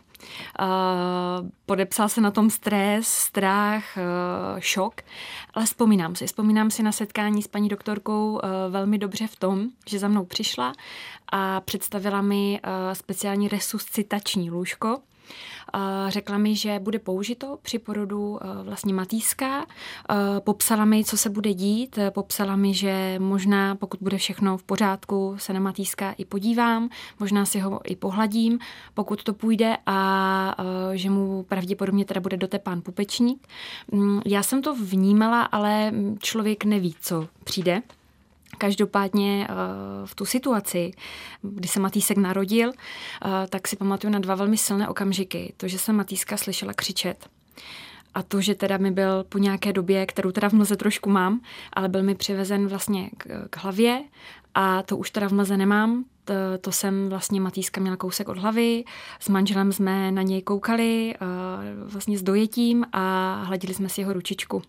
Uh, 0.60 1.48
podepsal 1.66 2.08
se 2.08 2.20
na 2.20 2.30
tom 2.30 2.50
stres, 2.50 3.08
strach, 3.08 3.84
uh, 3.96 4.60
šok, 4.60 5.00
ale 5.54 5.64
vzpomínám 5.66 6.14
si. 6.14 6.26
Vzpomínám 6.26 6.70
si 6.70 6.82
na 6.82 6.92
setkání 6.92 7.42
s 7.42 7.48
paní 7.48 7.68
doktorkou 7.68 8.32
uh, 8.32 8.40
velmi 8.70 8.98
dobře 8.98 9.26
v 9.26 9.37
tom, 9.37 9.68
že 9.87 9.98
za 9.98 10.08
mnou 10.08 10.24
přišla 10.24 10.72
a 11.32 11.60
představila 11.60 12.22
mi 12.22 12.60
speciální 12.92 13.48
resuscitační 13.48 14.50
lůžko, 14.50 14.98
Řekla 16.08 16.38
mi, 16.38 16.56
že 16.56 16.78
bude 16.78 16.98
použito 16.98 17.58
při 17.62 17.78
porodu 17.78 18.38
eh, 18.42 18.62
vlastně 18.62 18.94
matýska. 18.94 19.66
Eh, 20.10 20.14
popsala 20.40 20.84
mi, 20.84 21.04
co 21.04 21.16
se 21.16 21.30
bude 21.30 21.54
dít. 21.54 21.98
Popsala 22.10 22.56
mi, 22.56 22.74
že 22.74 23.16
možná, 23.18 23.74
pokud 23.74 24.00
bude 24.02 24.18
všechno 24.18 24.58
v 24.58 24.62
pořádku, 24.62 25.34
se 25.38 25.52
na 25.52 25.60
matýska 25.60 26.12
i 26.12 26.24
podívám. 26.24 26.88
Možná 27.20 27.44
si 27.44 27.60
ho 27.60 27.80
i 27.84 27.96
pohladím, 27.96 28.58
pokud 28.94 29.22
to 29.22 29.34
půjde 29.34 29.76
a 29.87 30.54
eh, 30.92 30.96
že 30.96 31.10
mu 31.10 31.42
pravděpodobně 31.42 32.04
teda 32.04 32.20
bude 32.20 32.37
dotepán 32.37 32.80
pupečník. 32.80 33.48
Mm, 33.92 34.20
já 34.26 34.42
jsem 34.42 34.62
to 34.62 34.74
vnímala, 34.74 35.42
ale 35.42 35.92
člověk 36.18 36.64
neví, 36.64 36.96
co 37.00 37.28
přijde. 37.44 37.82
Každopádně 38.59 39.47
eh, 39.51 39.55
v 40.05 40.14
tu 40.14 40.25
situaci, 40.25 40.90
kdy 41.43 41.69
se 41.69 41.81
Matýsek 41.81 42.17
narodil, 42.17 42.71
eh, 42.73 43.29
tak 43.49 43.69
si 43.69 43.77
pamatuju 43.77 44.12
na 44.12 44.19
dva 44.19 44.35
velmi 44.35 44.57
silné 44.57 44.88
okamžiky. 44.88 45.55
To, 45.57 45.69
že 45.69 45.79
jsem 45.79 45.97
Matýska 45.97 46.37
slyšela 46.37 46.73
křičet 46.73 47.29
a 48.14 48.23
to, 48.23 48.40
že 48.40 48.55
teda 48.55 48.77
mi 48.77 48.90
byl 48.90 49.25
po 49.25 49.38
nějaké 49.38 49.73
době, 49.73 50.07
kterou 50.07 50.31
teda 50.31 50.49
v 50.49 50.53
mlze 50.53 50.77
trošku 50.77 51.11
mám, 51.11 51.40
ale 51.73 51.88
byl 51.88 52.03
mi 52.03 52.14
přivezen 52.14 52.67
vlastně 52.67 53.11
k, 53.17 53.49
k 53.51 53.57
hlavě 53.57 54.05
a 54.55 54.83
to 54.83 54.97
už 54.97 55.11
teda 55.11 55.29
v 55.29 55.33
mlze 55.33 55.57
nemám, 55.57 56.05
to, 56.25 56.35
to 56.61 56.73
jsem 56.73 57.09
vlastně 57.09 57.40
Matýska 57.40 57.81
měla 57.81 57.97
kousek 57.97 58.29
od 58.29 58.38
hlavy, 58.38 58.85
s 59.21 59.29
manželem 59.29 59.73
jsme 59.73 60.12
na 60.12 60.23
něj 60.23 60.43
koukali 60.43 61.14
eh, 61.14 61.19
vlastně 61.85 62.19
s 62.19 62.23
dojetím 62.23 62.87
a 62.93 63.35
hladili 63.43 63.75
jsme 63.75 63.88
si 63.88 64.01
jeho 64.01 64.12
ručičku. 64.12 64.62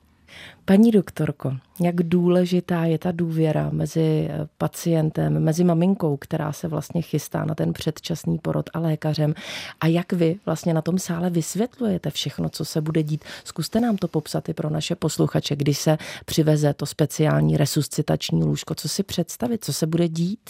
Paní 0.65 0.91
doktorko, 0.91 1.57
jak 1.81 1.95
důležitá 1.95 2.85
je 2.85 2.97
ta 2.97 3.11
důvěra 3.11 3.69
mezi 3.73 4.27
eh, 4.29 4.47
pacientem, 4.57 5.43
mezi 5.43 5.63
maminkou, 5.63 6.17
která 6.17 6.51
se 6.51 6.67
vlastně 6.67 7.01
chystá 7.01 7.45
na 7.45 7.55
ten 7.55 7.73
předčasný 7.73 8.37
porod 8.37 8.69
a 8.73 8.79
lékařem 8.79 9.33
a 9.79 9.87
jak 9.87 10.13
vy 10.13 10.39
vlastně 10.45 10.73
na 10.73 10.81
tom 10.81 10.99
sále 10.99 11.29
vysvětlujete 11.29 12.09
všechno, 12.09 12.49
co 12.49 12.65
se 12.65 12.81
bude 12.81 13.03
dít. 13.03 13.25
Zkuste 13.43 13.79
nám 13.79 13.97
to 13.97 14.07
popsat 14.07 14.49
i 14.49 14.53
pro 14.53 14.69
naše 14.69 14.95
posluchače, 14.95 15.55
když 15.55 15.77
se 15.77 15.97
přiveze 16.25 16.73
to 16.73 16.85
speciální 16.85 17.57
resuscitační 17.57 18.43
lůžko. 18.43 18.75
Co 18.75 18.89
si 18.89 19.03
představit, 19.03 19.65
co 19.65 19.73
se 19.73 19.87
bude 19.87 20.07
dít? 20.07 20.49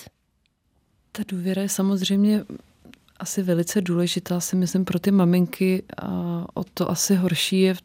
Ta 1.12 1.24
důvěra 1.28 1.62
je 1.62 1.70
samozřejmě 1.70 2.44
asi 3.20 3.44
velice 3.44 3.82
důležitá, 3.82 4.40
si 4.40 4.56
myslím, 4.56 4.86
pro 4.86 5.00
ty 5.00 5.12
maminky. 5.12 5.84
A 5.98 6.46
o 6.54 6.64
to 6.64 6.92
asi 6.92 7.16
horší 7.16 7.62
je 7.62 7.76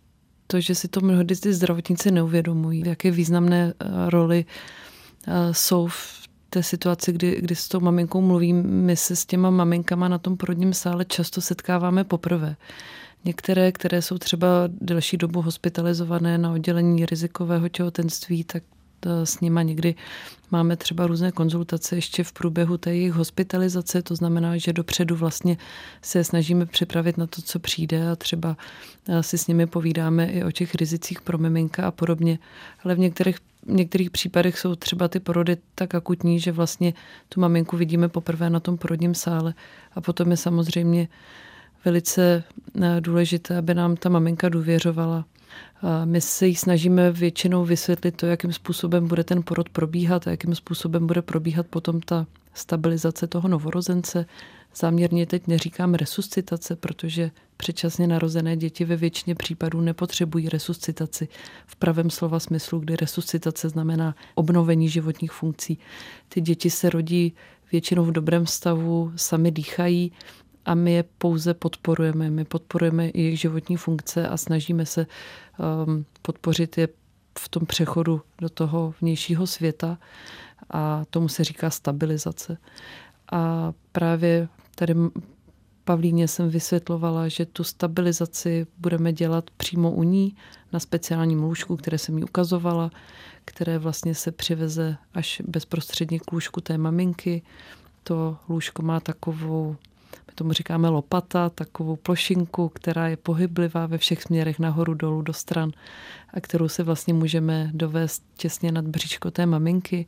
to, 0.50 0.60
že 0.60 0.74
si 0.74 0.88
to 0.88 1.00
mnohdy 1.00 1.36
ty 1.36 1.54
zdravotníci 1.54 2.10
neuvědomují, 2.10 2.82
jaké 2.86 3.10
významné 3.10 3.72
eh, 3.80 4.10
roli 4.10 4.44
jsou 5.52 5.86
v 5.86 6.20
té 6.50 6.62
situaci, 6.62 7.12
kdy, 7.12 7.40
kdy 7.40 7.54
s 7.54 7.68
tou 7.68 7.80
maminkou 7.80 8.20
mluvím, 8.20 8.62
my 8.62 8.96
se 8.96 9.16
s 9.16 9.26
těma 9.26 9.50
maminkama 9.50 10.08
na 10.08 10.18
tom 10.18 10.36
porodním 10.36 10.74
sále 10.74 11.04
často 11.04 11.40
setkáváme 11.40 12.04
poprvé. 12.04 12.56
Některé, 13.24 13.72
které 13.72 14.02
jsou 14.02 14.18
třeba 14.18 14.48
delší 14.80 15.16
dobu 15.16 15.42
hospitalizované 15.42 16.38
na 16.38 16.52
oddělení 16.52 17.06
rizikového 17.06 17.68
těhotenství, 17.68 18.44
tak 18.44 18.62
s 19.24 19.40
nima 19.40 19.62
někdy 19.62 19.94
máme 20.50 20.76
třeba 20.76 21.06
různé 21.06 21.32
konzultace 21.32 21.96
ještě 21.96 22.24
v 22.24 22.32
průběhu 22.32 22.78
té 22.78 22.94
jejich 22.94 23.12
hospitalizace, 23.12 24.02
to 24.02 24.16
znamená, 24.16 24.56
že 24.56 24.72
dopředu 24.72 25.16
vlastně 25.16 25.56
se 26.02 26.24
snažíme 26.24 26.66
připravit 26.66 27.18
na 27.18 27.26
to, 27.26 27.42
co 27.42 27.58
přijde 27.58 28.10
a 28.10 28.16
třeba 28.16 28.56
si 29.20 29.38
s 29.38 29.46
nimi 29.46 29.66
povídáme 29.66 30.26
i 30.26 30.44
o 30.44 30.50
těch 30.50 30.74
rizicích 30.74 31.20
pro 31.20 31.38
miminka 31.38 31.86
a 31.86 31.90
podobně. 31.90 32.38
Ale 32.84 32.94
v 32.94 32.98
některých 32.98 33.36
v 33.66 33.72
některých 33.72 34.10
případech 34.10 34.58
jsou 34.58 34.74
třeba 34.74 35.08
ty 35.08 35.20
porody 35.20 35.56
tak 35.74 35.94
akutní, 35.94 36.40
že 36.40 36.52
vlastně 36.52 36.94
tu 37.28 37.40
maminku 37.40 37.76
vidíme 37.76 38.08
poprvé 38.08 38.50
na 38.50 38.60
tom 38.60 38.78
porodním 38.78 39.14
sále 39.14 39.54
a 39.94 40.00
potom 40.00 40.30
je 40.30 40.36
samozřejmě 40.36 41.08
velice 41.84 42.44
eh, 42.82 43.00
důležité, 43.00 43.58
aby 43.58 43.74
nám 43.74 43.96
ta 43.96 44.08
maminka 44.08 44.48
důvěřovala. 44.48 45.24
My 46.04 46.20
se 46.20 46.46
jí 46.46 46.54
snažíme 46.54 47.12
většinou 47.12 47.64
vysvětlit 47.64 48.16
to, 48.16 48.26
jakým 48.26 48.52
způsobem 48.52 49.08
bude 49.08 49.24
ten 49.24 49.42
porod 49.42 49.68
probíhat 49.68 50.26
a 50.26 50.30
jakým 50.30 50.54
způsobem 50.54 51.06
bude 51.06 51.22
probíhat 51.22 51.66
potom 51.66 52.00
ta 52.00 52.26
stabilizace 52.54 53.26
toho 53.26 53.48
novorozence. 53.48 54.26
Záměrně 54.74 55.26
teď 55.26 55.46
neříkám 55.46 55.94
resuscitace, 55.94 56.76
protože 56.76 57.30
předčasně 57.56 58.06
narozené 58.06 58.56
děti 58.56 58.84
ve 58.84 58.96
většině 58.96 59.34
případů 59.34 59.80
nepotřebují 59.80 60.48
resuscitaci 60.48 61.28
v 61.66 61.76
pravém 61.76 62.10
slova 62.10 62.40
smyslu, 62.40 62.78
kdy 62.78 62.96
resuscitace 62.96 63.68
znamená 63.68 64.14
obnovení 64.34 64.88
životních 64.88 65.32
funkcí. 65.32 65.78
Ty 66.28 66.40
děti 66.40 66.70
se 66.70 66.90
rodí 66.90 67.32
většinou 67.72 68.04
v 68.04 68.12
dobrém 68.12 68.46
stavu, 68.46 69.12
sami 69.16 69.50
dýchají 69.50 70.12
a 70.64 70.74
my 70.74 70.92
je 70.92 71.04
pouze 71.18 71.54
podporujeme. 71.54 72.30
My 72.30 72.44
podporujeme 72.44 73.10
jejich 73.14 73.40
životní 73.40 73.76
funkce 73.76 74.28
a 74.28 74.36
snažíme 74.36 74.86
se 74.86 75.06
um, 75.86 76.04
podpořit 76.22 76.78
je 76.78 76.88
v 77.38 77.48
tom 77.48 77.66
přechodu 77.66 78.22
do 78.40 78.48
toho 78.48 78.94
vnějšího 79.00 79.46
světa 79.46 79.98
a 80.70 81.04
tomu 81.10 81.28
se 81.28 81.44
říká 81.44 81.70
stabilizace. 81.70 82.58
A 83.32 83.72
právě 83.92 84.48
tady 84.74 84.94
Pavlíně 85.90 86.28
jsem 86.28 86.50
vysvětlovala, 86.50 87.28
že 87.28 87.46
tu 87.46 87.64
stabilizaci 87.64 88.66
budeme 88.78 89.12
dělat 89.12 89.50
přímo 89.56 89.90
u 89.90 90.02
ní 90.02 90.36
na 90.72 90.80
speciálním 90.80 91.42
lůžku, 91.42 91.76
které 91.76 91.98
jsem 91.98 92.14
mi 92.14 92.22
ukazovala, 92.22 92.90
které 93.44 93.78
vlastně 93.78 94.14
se 94.14 94.32
přiveze 94.32 94.96
až 95.14 95.42
bezprostředně 95.46 96.20
k 96.20 96.32
lůžku 96.32 96.60
té 96.60 96.78
maminky. 96.78 97.42
To 98.02 98.36
lůžko 98.48 98.82
má 98.82 99.00
takovou 99.00 99.76
my 100.30 100.34
tomu 100.34 100.52
říkáme 100.52 100.88
lopata, 100.88 101.48
takovou 101.48 101.96
plošinku, 101.96 102.68
která 102.68 103.08
je 103.08 103.16
pohyblivá 103.16 103.86
ve 103.86 103.98
všech 103.98 104.22
směrech 104.22 104.58
nahoru, 104.58 104.94
dolů, 104.94 105.22
do 105.22 105.32
stran 105.32 105.70
a 106.34 106.40
kterou 106.40 106.68
si 106.68 106.82
vlastně 106.82 107.14
můžeme 107.14 107.70
dovést 107.74 108.22
těsně 108.36 108.72
nad 108.72 108.84
bříško 108.84 109.30
té 109.30 109.46
maminky 109.46 110.06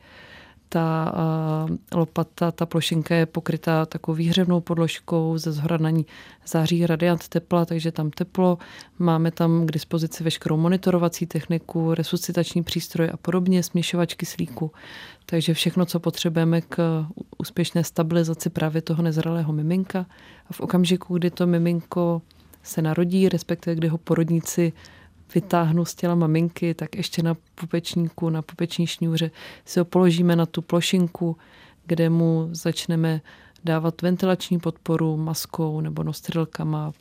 ta 0.72 1.12
lopata, 1.94 2.50
ta 2.50 2.66
plošinka 2.66 3.14
je 3.14 3.26
pokrytá 3.26 3.86
takovou 3.86 4.14
výhřevnou 4.16 4.60
podložkou, 4.60 5.38
ze 5.38 5.52
zhora 5.52 5.76
na 5.76 5.90
ní 5.90 6.06
září 6.46 6.86
radiant 6.86 7.28
tepla, 7.28 7.64
takže 7.64 7.92
tam 7.92 8.10
teplo. 8.10 8.58
Máme 8.98 9.30
tam 9.30 9.66
k 9.66 9.72
dispozici 9.72 10.24
veškerou 10.24 10.56
monitorovací 10.56 11.26
techniku, 11.26 11.94
resuscitační 11.94 12.62
přístroje 12.62 13.10
a 13.10 13.16
podobně, 13.16 13.62
směšovač 13.62 14.14
kyslíku. 14.14 14.72
Takže 15.26 15.54
všechno, 15.54 15.86
co 15.86 16.00
potřebujeme 16.00 16.60
k 16.60 17.06
úspěšné 17.38 17.84
stabilizaci 17.84 18.50
právě 18.50 18.82
toho 18.82 19.02
nezralého 19.02 19.52
miminka. 19.52 20.06
A 20.50 20.52
v 20.52 20.60
okamžiku, 20.60 21.18
kdy 21.18 21.30
to 21.30 21.46
miminko 21.46 22.22
se 22.62 22.82
narodí, 22.82 23.28
respektive 23.28 23.76
kdy 23.76 23.88
ho 23.88 23.98
porodníci 23.98 24.72
vytáhnu 25.34 25.84
z 25.84 25.94
těla 25.94 26.14
maminky, 26.14 26.74
tak 26.74 26.96
ještě 26.96 27.22
na 27.22 27.36
pupečníku, 27.54 28.30
na 28.30 28.42
pupeční 28.42 28.86
šňůře 28.86 29.30
si 29.64 29.78
ho 29.78 29.84
položíme 29.84 30.36
na 30.36 30.46
tu 30.46 30.62
plošinku, 30.62 31.36
kde 31.86 32.10
mu 32.10 32.48
začneme 32.52 33.20
dávat 33.64 34.02
ventilační 34.02 34.58
podporu 34.58 35.16
maskou 35.16 35.80
nebo 35.80 36.02
nostrilkama. 36.02 36.92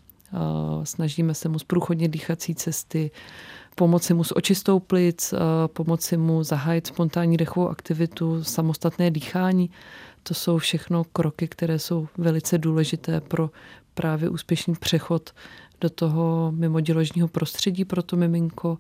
Snažíme 0.84 1.34
se 1.34 1.50
mu 1.50 1.60
zprůchodnit 1.60 2.12
dýchací 2.12 2.56
cesty, 2.56 3.12
pomoci 3.76 4.14
mu 4.14 4.24
s 4.24 4.36
očistou 4.36 4.80
plic, 4.80 5.34
pomoci 5.68 6.18
mu 6.18 6.44
zahájit 6.44 6.88
spontánní 6.88 7.38
dechovou 7.38 7.70
aktivitu, 7.70 8.44
samostatné 8.44 9.12
dýchání. 9.12 9.70
To 10.24 10.34
jsou 10.34 10.58
všechno 10.58 11.04
kroky, 11.04 11.48
které 11.48 11.80
jsou 11.80 12.08
velice 12.18 12.58
důležité 12.58 13.22
pro 13.22 13.50
právě 13.94 14.30
úspěšný 14.30 14.76
přechod 14.76 15.32
do 15.82 15.90
toho 15.90 16.52
mimoděložního 16.56 17.28
prostředí 17.28 17.86
pro 17.86 18.04
to 18.04 18.16
miminko. 18.16 18.78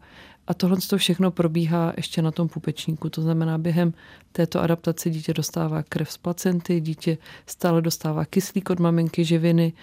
A 0.47 0.53
tohle 0.53 0.77
to 0.89 0.97
všechno 0.97 1.31
probíhá 1.31 1.93
ještě 1.97 2.21
na 2.21 2.31
tom 2.31 2.49
pupečníku. 2.49 3.09
To 3.09 3.21
znamená, 3.21 3.57
během 3.57 3.93
této 4.31 4.61
adaptace 4.61 5.09
dítě 5.09 5.33
dostává 5.33 5.83
krev 5.83 6.11
z 6.11 6.17
placenty, 6.17 6.81
dítě 6.81 7.17
stále 7.45 7.81
dostává 7.81 8.25
kyslík 8.25 8.69
od 8.69 8.79
maminky, 8.79 9.25
živiny. 9.25 9.73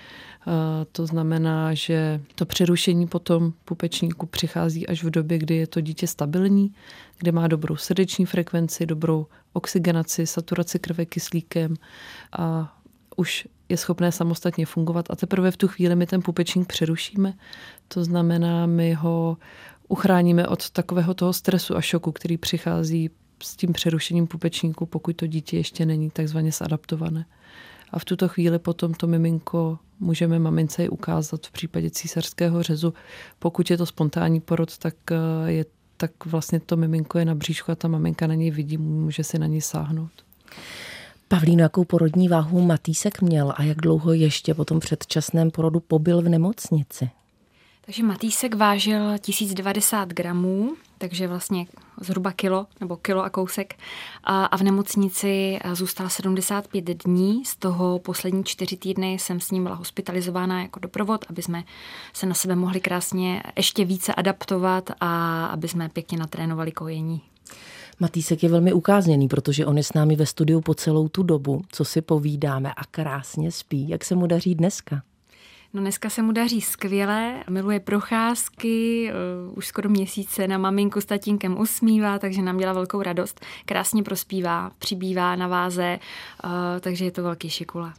To 0.92 1.06
znamená, 1.06 1.74
že 1.74 2.20
to 2.34 2.46
přerušení 2.46 3.06
potom 3.06 3.52
pupečníku 3.64 4.26
přichází 4.26 4.86
až 4.86 5.04
v 5.04 5.10
době, 5.10 5.38
kdy 5.38 5.56
je 5.56 5.66
to 5.66 5.80
dítě 5.80 6.06
stabilní, 6.06 6.72
kde 7.18 7.32
má 7.32 7.48
dobrou 7.48 7.76
srdeční 7.76 8.26
frekvenci, 8.26 8.86
dobrou 8.86 9.26
oxygenaci, 9.52 10.26
saturaci 10.26 10.78
krve 10.78 11.06
kyslíkem 11.06 11.74
a 12.38 12.76
už 13.16 13.48
je 13.68 13.76
schopné 13.76 14.12
samostatně 14.12 14.66
fungovat 14.66 15.10
a 15.10 15.16
teprve 15.16 15.50
v 15.50 15.56
tu 15.56 15.68
chvíli 15.68 15.96
my 15.96 16.06
ten 16.06 16.22
pupečník 16.22 16.66
přerušíme. 16.66 17.34
To 17.88 18.04
znamená, 18.04 18.66
my 18.66 18.94
ho 18.94 19.36
uchráníme 19.88 20.48
od 20.48 20.70
takového 20.70 21.14
toho 21.14 21.32
stresu 21.32 21.76
a 21.76 21.80
šoku, 21.80 22.12
který 22.12 22.36
přichází 22.36 23.10
s 23.42 23.56
tím 23.56 23.72
přerušením 23.72 24.26
pupečníku, 24.26 24.86
pokud 24.86 25.16
to 25.16 25.26
dítě 25.26 25.56
ještě 25.56 25.86
není 25.86 26.10
takzvaně 26.10 26.52
zadaptované. 26.52 27.26
A 27.90 27.98
v 27.98 28.04
tuto 28.04 28.28
chvíli 28.28 28.58
potom 28.58 28.94
to 28.94 29.06
miminko 29.06 29.78
můžeme 30.00 30.38
mamince 30.38 30.84
i 30.84 30.88
ukázat 30.88 31.46
v 31.46 31.50
případě 31.50 31.90
císařského 31.90 32.62
řezu. 32.62 32.94
Pokud 33.38 33.70
je 33.70 33.76
to 33.76 33.86
spontánní 33.86 34.40
porod, 34.40 34.78
tak, 34.78 34.94
eh, 35.10 35.52
je, 35.52 35.64
tak 35.96 36.26
vlastně 36.26 36.60
to 36.60 36.76
miminko 36.76 37.18
je 37.18 37.24
na 37.24 37.34
bříšku 37.34 37.72
a 37.72 37.74
ta 37.74 37.88
maminka 37.88 38.26
na 38.26 38.34
něj 38.34 38.50
vidí, 38.50 38.78
může 38.78 39.24
si 39.24 39.38
na 39.38 39.46
něj 39.46 39.60
sáhnout. 39.60 40.12
Pavlíno, 41.28 41.62
jakou 41.62 41.84
porodní 41.84 42.28
váhu 42.28 42.60
Matýsek 42.60 43.22
měl 43.22 43.52
a 43.56 43.62
jak 43.62 43.76
dlouho 43.76 44.12
ještě 44.12 44.54
po 44.54 44.64
tom 44.64 44.80
předčasném 44.80 45.50
porodu 45.50 45.80
pobyl 45.80 46.22
v 46.22 46.28
nemocnici? 46.28 47.10
Takže 47.84 48.02
Matýsek 48.02 48.54
vážil 48.54 49.18
1090 49.18 50.08
gramů, 50.08 50.76
takže 50.98 51.28
vlastně 51.28 51.66
zhruba 52.00 52.32
kilo 52.32 52.66
nebo 52.80 52.96
kilo 52.96 53.24
a 53.24 53.30
kousek. 53.30 53.74
A, 54.24 54.44
a 54.44 54.56
v 54.56 54.62
nemocnici 54.62 55.58
zůstal 55.72 56.08
75 56.08 56.84
dní, 57.04 57.44
z 57.44 57.56
toho 57.56 57.98
poslední 57.98 58.44
čtyři 58.44 58.76
týdny 58.76 59.12
jsem 59.12 59.40
s 59.40 59.50
ním 59.50 59.62
byla 59.62 59.74
hospitalizována 59.74 60.62
jako 60.62 60.80
doprovod, 60.80 61.24
aby 61.30 61.42
jsme 61.42 61.64
se 62.12 62.26
na 62.26 62.34
sebe 62.34 62.56
mohli 62.56 62.80
krásně 62.80 63.42
ještě 63.56 63.84
více 63.84 64.14
adaptovat 64.14 64.90
a 65.00 65.46
aby 65.46 65.68
jsme 65.68 65.88
pěkně 65.88 66.18
natrénovali 66.18 66.72
kojení. 66.72 67.22
Matýsek 68.00 68.42
je 68.42 68.48
velmi 68.48 68.72
ukázněný, 68.72 69.28
protože 69.28 69.66
on 69.66 69.76
je 69.76 69.84
s 69.84 69.92
námi 69.92 70.16
ve 70.16 70.26
studiu 70.26 70.60
po 70.60 70.74
celou 70.74 71.08
tu 71.08 71.22
dobu, 71.22 71.62
co 71.72 71.84
si 71.84 72.02
povídáme 72.02 72.72
a 72.76 72.84
krásně 72.84 73.52
spí. 73.52 73.88
Jak 73.88 74.04
se 74.04 74.14
mu 74.14 74.26
daří 74.26 74.54
dneska? 74.54 75.02
No 75.74 75.80
dneska 75.80 76.10
se 76.10 76.22
mu 76.22 76.32
daří 76.32 76.60
skvěle, 76.60 77.44
miluje 77.50 77.80
procházky, 77.80 79.10
uh, 79.48 79.58
už 79.58 79.66
skoro 79.66 79.88
měsíce 79.88 80.48
na 80.48 80.58
maminku 80.58 81.00
s 81.00 81.04
tatínkem 81.04 81.60
usmívá, 81.60 82.18
takže 82.18 82.42
nám 82.42 82.58
dělá 82.58 82.72
velkou 82.72 83.02
radost. 83.02 83.40
Krásně 83.64 84.02
prospívá, 84.02 84.70
přibývá 84.78 85.36
na 85.36 85.48
váze, 85.48 85.98
uh, 86.44 86.50
takže 86.80 87.04
je 87.04 87.10
to 87.10 87.22
velký 87.22 87.50
šikula. 87.50 87.94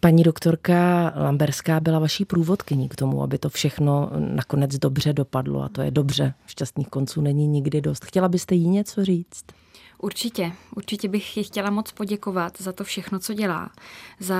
Paní 0.00 0.22
doktorka 0.22 1.12
Lamberská 1.16 1.80
byla 1.80 1.98
vaší 1.98 2.24
průvodkyní 2.24 2.88
k 2.88 2.96
tomu, 2.96 3.22
aby 3.22 3.38
to 3.38 3.48
všechno 3.48 4.10
nakonec 4.18 4.78
dobře 4.78 5.12
dopadlo 5.12 5.62
a 5.62 5.68
to 5.68 5.82
je 5.82 5.90
dobře. 5.90 6.34
Šťastných 6.46 6.88
konců 6.88 7.20
není 7.20 7.46
nikdy 7.46 7.80
dost. 7.80 8.04
Chtěla 8.04 8.28
byste 8.28 8.54
jí 8.54 8.68
něco 8.68 9.04
říct? 9.04 9.44
Určitě, 9.98 10.52
určitě 10.76 11.08
bych 11.08 11.36
ji 11.36 11.44
chtěla 11.44 11.70
moc 11.70 11.92
poděkovat 11.92 12.52
za 12.58 12.72
to 12.72 12.84
všechno, 12.84 13.18
co 13.18 13.34
dělá, 13.34 13.70
za 14.20 14.36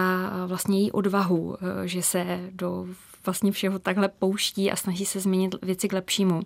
vlastně 0.47 0.81
její 0.81 0.93
odvahu, 0.93 1.57
že 1.85 2.03
se 2.03 2.41
do 2.53 2.87
vlastně 3.27 3.53
všeho 3.53 3.79
takhle 3.79 4.09
pouští 4.09 4.71
a 4.71 4.77
snaží 4.77 5.05
se 5.05 5.21
změnit 5.21 5.55
věci 5.63 5.89
k 5.89 5.93
lepšímu. 5.93 6.43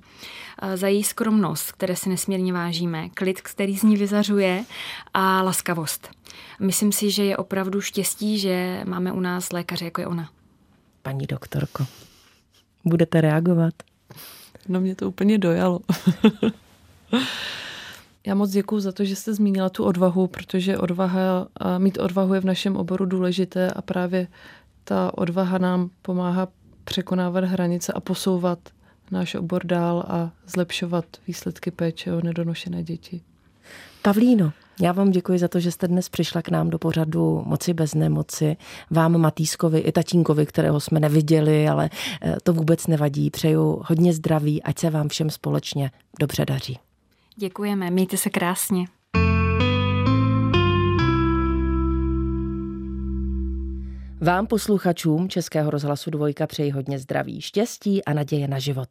Za 0.75 0.89
její 0.89 1.05
skromnost, 1.05 1.73
které 1.73 1.97
si 1.97 2.09
nesmírně 2.09 2.53
vážíme, 2.53 3.09
klid, 3.09 3.41
který 3.41 3.79
z 3.79 3.83
ní 3.83 3.97
vyzařuje 3.97 4.65
a 5.15 5.43
laskavost. 5.43 6.11
Myslím 6.61 6.93
si, 6.93 7.11
že 7.11 7.25
je 7.25 7.37
opravdu 7.37 7.81
štěstí, 7.81 8.39
že 8.39 8.83
máme 8.87 9.13
u 9.13 9.21
nás 9.21 9.53
lékaře, 9.53 9.85
jako 9.85 10.01
je 10.01 10.07
ona. 10.07 10.31
Paní 11.03 11.27
doktorko, 11.27 11.87
budete 12.85 13.21
reagovat? 13.21 13.75
No 14.69 14.81
mě 14.81 14.95
to 14.95 15.09
úplně 15.09 15.39
dojalo. 15.39 15.81
Já 18.27 18.35
moc 18.35 18.51
děkuji 18.51 18.81
za 18.81 18.93
to, 18.93 19.05
že 19.05 19.17
jste 19.17 19.35
zmínila 19.35 19.69
tu 19.69 19.85
odvahu, 19.85 20.27
protože 20.27 20.79
odvaha, 20.79 21.49
mít 21.79 21.99
odvahu 21.99 22.35
je 22.35 22.41
v 22.41 22.45
našem 22.45 22.77
oboru 22.77 23.07
důležité 23.07 23.71
a 23.71 23.83
právě 23.83 24.29
ta 24.85 25.19
odvaha 25.19 25.59
nám 25.59 25.91
pomáhá 26.03 26.49
překonávat 26.85 27.45
hranice 27.45 27.93
a 27.93 28.01
posouvat 28.01 28.59
náš 29.11 29.35
obor 29.35 29.67
dál 29.67 30.05
a 30.09 30.31
zlepšovat 30.47 31.05
výsledky 31.27 31.71
péče 31.71 32.13
o 32.13 32.21
nedonošené 32.21 32.83
děti. 32.83 33.21
Pavlíno, 34.03 34.53
já 34.81 34.93
vám 34.93 35.11
děkuji 35.11 35.39
za 35.39 35.49
to, 35.49 35.61
že 35.61 35.71
jste 35.71 35.89
dnes 35.89 36.09
přišla 36.09 36.43
k 36.43 36.49
nám 36.49 36.71
do 36.71 36.79
pořadu 36.79 37.43
Moci 37.47 37.75
bez 37.75 37.95
nemoci. 37.95 38.57
Vám, 38.91 39.19
Matýskovi 39.19 39.79
i 39.79 39.93
tatínkovi, 39.93 40.47
kterého 40.47 40.81
jsme 40.81 41.01
neviděli, 41.01 41.69
ale 41.69 41.91
eh, 42.23 42.37
to 42.43 42.53
vůbec 42.53 42.87
nevadí. 42.87 43.31
Přeju 43.31 43.83
hodně 43.87 44.13
zdraví, 44.13 44.63
ať 44.63 44.79
se 44.79 44.91
vám 44.91 45.09
všem 45.09 45.31
společně 45.31 45.91
dobře 46.21 46.45
daří. 46.45 46.79
Děkujeme, 47.37 47.91
mějte 47.91 48.17
se 48.17 48.31
krásně. 48.31 48.85
Vám 54.23 54.47
posluchačům 54.47 55.29
Českého 55.29 55.71
rozhlasu 55.71 56.11
Dvojka 56.11 56.47
přeji 56.47 56.71
hodně 56.71 56.99
zdraví, 56.99 57.41
štěstí 57.41 58.05
a 58.05 58.13
naděje 58.13 58.49
na 58.49 58.59
život. 58.59 58.89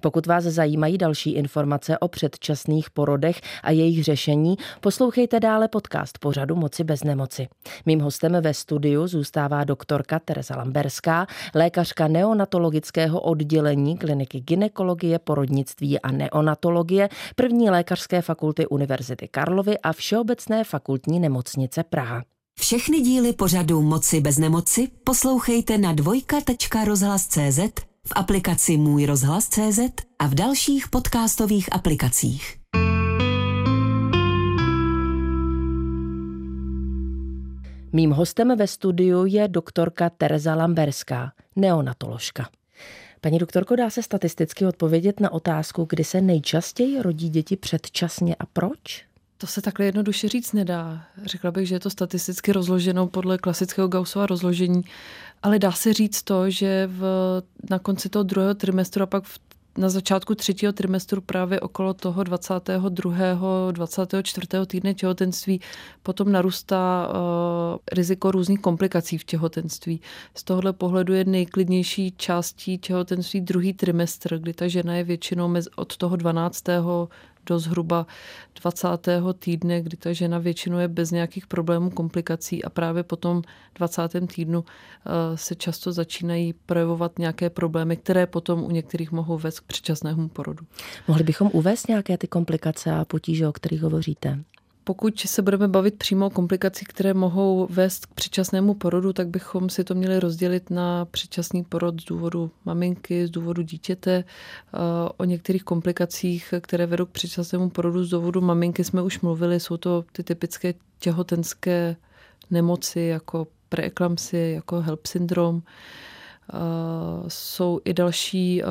Pokud 0.00 0.26
vás 0.26 0.44
zajímají 0.44 0.98
další 0.98 1.32
informace 1.32 1.98
o 1.98 2.08
předčasných 2.08 2.90
porodech 2.90 3.40
a 3.62 3.70
jejich 3.70 4.04
řešení, 4.04 4.56
poslouchejte 4.80 5.40
dále 5.40 5.68
podcast 5.68 6.18
pořadu 6.18 6.56
Moci 6.56 6.84
bez 6.84 7.04
nemoci. 7.04 7.48
Mým 7.86 8.00
hostem 8.00 8.36
ve 8.40 8.54
studiu 8.54 9.06
zůstává 9.06 9.64
doktorka 9.64 10.18
Teresa 10.18 10.56
Lamberská, 10.56 11.26
lékařka 11.54 12.08
neonatologického 12.08 13.20
oddělení 13.20 13.98
kliniky 13.98 14.40
ginekologie, 14.40 15.18
porodnictví 15.18 16.00
a 16.00 16.10
neonatologie 16.12 17.08
první 17.36 17.70
lékařské 17.70 18.22
fakulty 18.22 18.66
Univerzity 18.66 19.28
Karlovy 19.28 19.78
a 19.78 19.92
Všeobecné 19.92 20.64
fakultní 20.64 21.20
nemocnice 21.20 21.82
Praha. 21.82 22.22
Všechny 22.60 23.00
díly 23.00 23.32
pořadu 23.32 23.82
Moci 23.82 24.20
bez 24.20 24.38
nemoci 24.38 24.88
poslouchejte 25.04 25.78
na 25.78 25.92
dvojka.rozhlas.cz, 25.92 27.58
v 28.06 28.12
aplikaci 28.14 28.76
Můj 28.76 29.06
rozhlas.cz 29.06 29.78
a 30.18 30.26
v 30.26 30.34
dalších 30.34 30.88
podcastových 30.88 31.72
aplikacích. 31.72 32.56
Mým 37.92 38.10
hostem 38.10 38.56
ve 38.56 38.66
studiu 38.66 39.24
je 39.26 39.48
doktorka 39.48 40.10
Tereza 40.10 40.54
Lamberská, 40.54 41.32
neonatoložka. 41.56 42.48
Paní 43.20 43.38
doktorko, 43.38 43.76
dá 43.76 43.90
se 43.90 44.02
statisticky 44.02 44.66
odpovědět 44.66 45.20
na 45.20 45.32
otázku, 45.32 45.86
kdy 45.88 46.04
se 46.04 46.20
nejčastěji 46.20 47.02
rodí 47.02 47.28
děti 47.28 47.56
předčasně 47.56 48.36
a 48.38 48.46
proč? 48.46 49.09
To 49.40 49.46
se 49.46 49.62
takhle 49.62 49.86
jednoduše 49.86 50.28
říct 50.28 50.52
nedá. 50.52 51.04
Řekla 51.24 51.50
bych, 51.50 51.68
že 51.68 51.74
je 51.74 51.80
to 51.80 51.90
statisticky 51.90 52.52
rozloženo 52.52 53.06
podle 53.06 53.38
klasického 53.38 53.88
Gaussova 53.88 54.26
rozložení, 54.26 54.82
ale 55.42 55.58
dá 55.58 55.72
se 55.72 55.92
říct 55.92 56.22
to, 56.22 56.50
že 56.50 56.86
v, 56.92 57.02
na 57.70 57.78
konci 57.78 58.08
toho 58.08 58.22
druhého 58.22 58.54
trimestru 58.54 59.02
a 59.02 59.06
pak 59.06 59.24
v 59.24 59.38
na 59.78 59.88
začátku 59.88 60.34
třetího 60.34 60.72
trimestru 60.72 61.20
právě 61.20 61.60
okolo 61.60 61.94
toho 61.94 62.24
22. 62.24 63.72
24. 63.72 64.46
týdne 64.66 64.94
těhotenství 64.94 65.60
potom 66.02 66.32
narůstá 66.32 67.08
uh, 67.08 67.14
riziko 67.92 68.30
různých 68.30 68.60
komplikací 68.60 69.18
v 69.18 69.24
těhotenství. 69.24 70.00
Z 70.34 70.44
tohohle 70.44 70.72
pohledu 70.72 71.14
je 71.14 71.24
nejklidnější 71.24 72.14
částí 72.16 72.78
těhotenství 72.78 73.40
druhý 73.40 73.72
trimestr, 73.72 74.38
kdy 74.38 74.52
ta 74.52 74.68
žena 74.68 74.94
je 74.94 75.04
většinou 75.04 75.48
mez, 75.48 75.68
od 75.76 75.96
toho 75.96 76.16
12 76.16 76.64
do 77.46 77.58
zhruba 77.58 78.06
20. 78.60 78.88
týdne, 79.38 79.80
kdy 79.80 79.96
ta 79.96 80.12
žena 80.12 80.38
většinou 80.38 80.78
je 80.78 80.88
bez 80.88 81.10
nějakých 81.10 81.46
problémů, 81.46 81.90
komplikací 81.90 82.64
a 82.64 82.70
právě 82.70 83.02
po 83.02 83.16
tom 83.16 83.42
20. 83.74 84.02
týdnu 84.34 84.64
eh, 84.64 85.36
se 85.36 85.54
často 85.54 85.92
začínají 85.92 86.52
projevovat 86.52 87.18
nějaké 87.18 87.50
problémy, 87.50 87.96
které 87.96 88.26
potom 88.26 88.64
u 88.64 88.70
některých 88.70 89.12
mohou 89.12 89.38
vést 89.38 89.60
k 89.60 89.64
předčasnému 89.64 90.28
porodu. 90.28 90.66
Mohli 91.08 91.24
bychom 91.24 91.50
uvést 91.52 91.88
nějaké 91.88 92.18
ty 92.18 92.28
komplikace 92.28 92.92
a 92.92 93.04
potíže, 93.04 93.48
o 93.48 93.52
kterých 93.52 93.82
hovoříte? 93.82 94.44
Pokud 94.84 95.20
se 95.20 95.42
budeme 95.42 95.68
bavit 95.68 95.94
přímo 95.94 96.26
o 96.26 96.30
komplikacích, 96.30 96.88
které 96.88 97.14
mohou 97.14 97.66
vést 97.70 98.06
k 98.06 98.14
předčasnému 98.14 98.74
porodu, 98.74 99.12
tak 99.12 99.28
bychom 99.28 99.68
si 99.68 99.84
to 99.84 99.94
měli 99.94 100.20
rozdělit 100.20 100.70
na 100.70 101.04
předčasný 101.04 101.64
porod 101.64 102.00
z 102.00 102.04
důvodu 102.04 102.50
maminky, 102.64 103.26
z 103.26 103.30
důvodu 103.30 103.62
dítěte. 103.62 104.24
O 105.16 105.24
některých 105.24 105.64
komplikacích, 105.64 106.54
které 106.60 106.86
vedou 106.86 107.06
k 107.06 107.10
předčasnému 107.10 107.70
porodu 107.70 108.04
z 108.04 108.10
důvodu 108.10 108.40
maminky, 108.40 108.84
jsme 108.84 109.02
už 109.02 109.20
mluvili. 109.20 109.60
Jsou 109.60 109.76
to 109.76 110.04
ty 110.12 110.22
typické 110.24 110.74
těhotenské 110.98 111.96
nemoci, 112.50 113.00
jako 113.00 113.46
preeklampsie, 113.68 114.54
jako 114.54 114.80
HELP 114.80 115.06
syndrom. 115.06 115.62
Jsou 117.28 117.80
i 117.84 117.92
další 117.92 118.62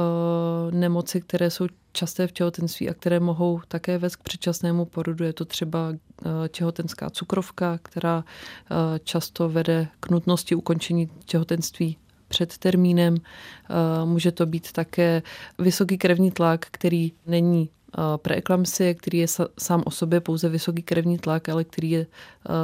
nemoci, 0.71 1.21
které 1.21 1.49
jsou 1.49 1.67
časté 1.91 2.27
v 2.27 2.31
těhotenství 2.31 2.89
a 2.89 2.93
které 2.93 3.19
mohou 3.19 3.61
také 3.67 3.97
vést 3.97 4.15
k 4.15 4.23
předčasnému 4.23 4.85
porodu. 4.85 5.25
Je 5.25 5.33
to 5.33 5.45
třeba 5.45 5.93
eh, 5.93 6.49
těhotenská 6.49 7.09
cukrovka, 7.09 7.79
která 7.81 8.23
eh, 8.23 8.99
často 9.03 9.49
vede 9.49 9.87
k 9.99 10.09
nutnosti 10.09 10.55
ukončení 10.55 11.09
těhotenství 11.25 11.97
před 12.27 12.57
termínem. 12.57 13.15
Eh, 13.17 14.05
může 14.05 14.31
to 14.31 14.45
být 14.45 14.71
také 14.71 15.21
vysoký 15.57 15.97
krevní 15.97 16.31
tlak, 16.31 16.65
který 16.71 17.11
není 17.27 17.69
preeklampsie, 18.17 18.93
který 18.93 19.17
je 19.17 19.27
sám 19.59 19.83
o 19.85 19.91
sobě 19.91 20.19
pouze 20.19 20.49
vysoký 20.49 20.83
krevní 20.83 21.17
tlak, 21.17 21.49
ale 21.49 21.63
který 21.63 21.91
je 21.91 22.05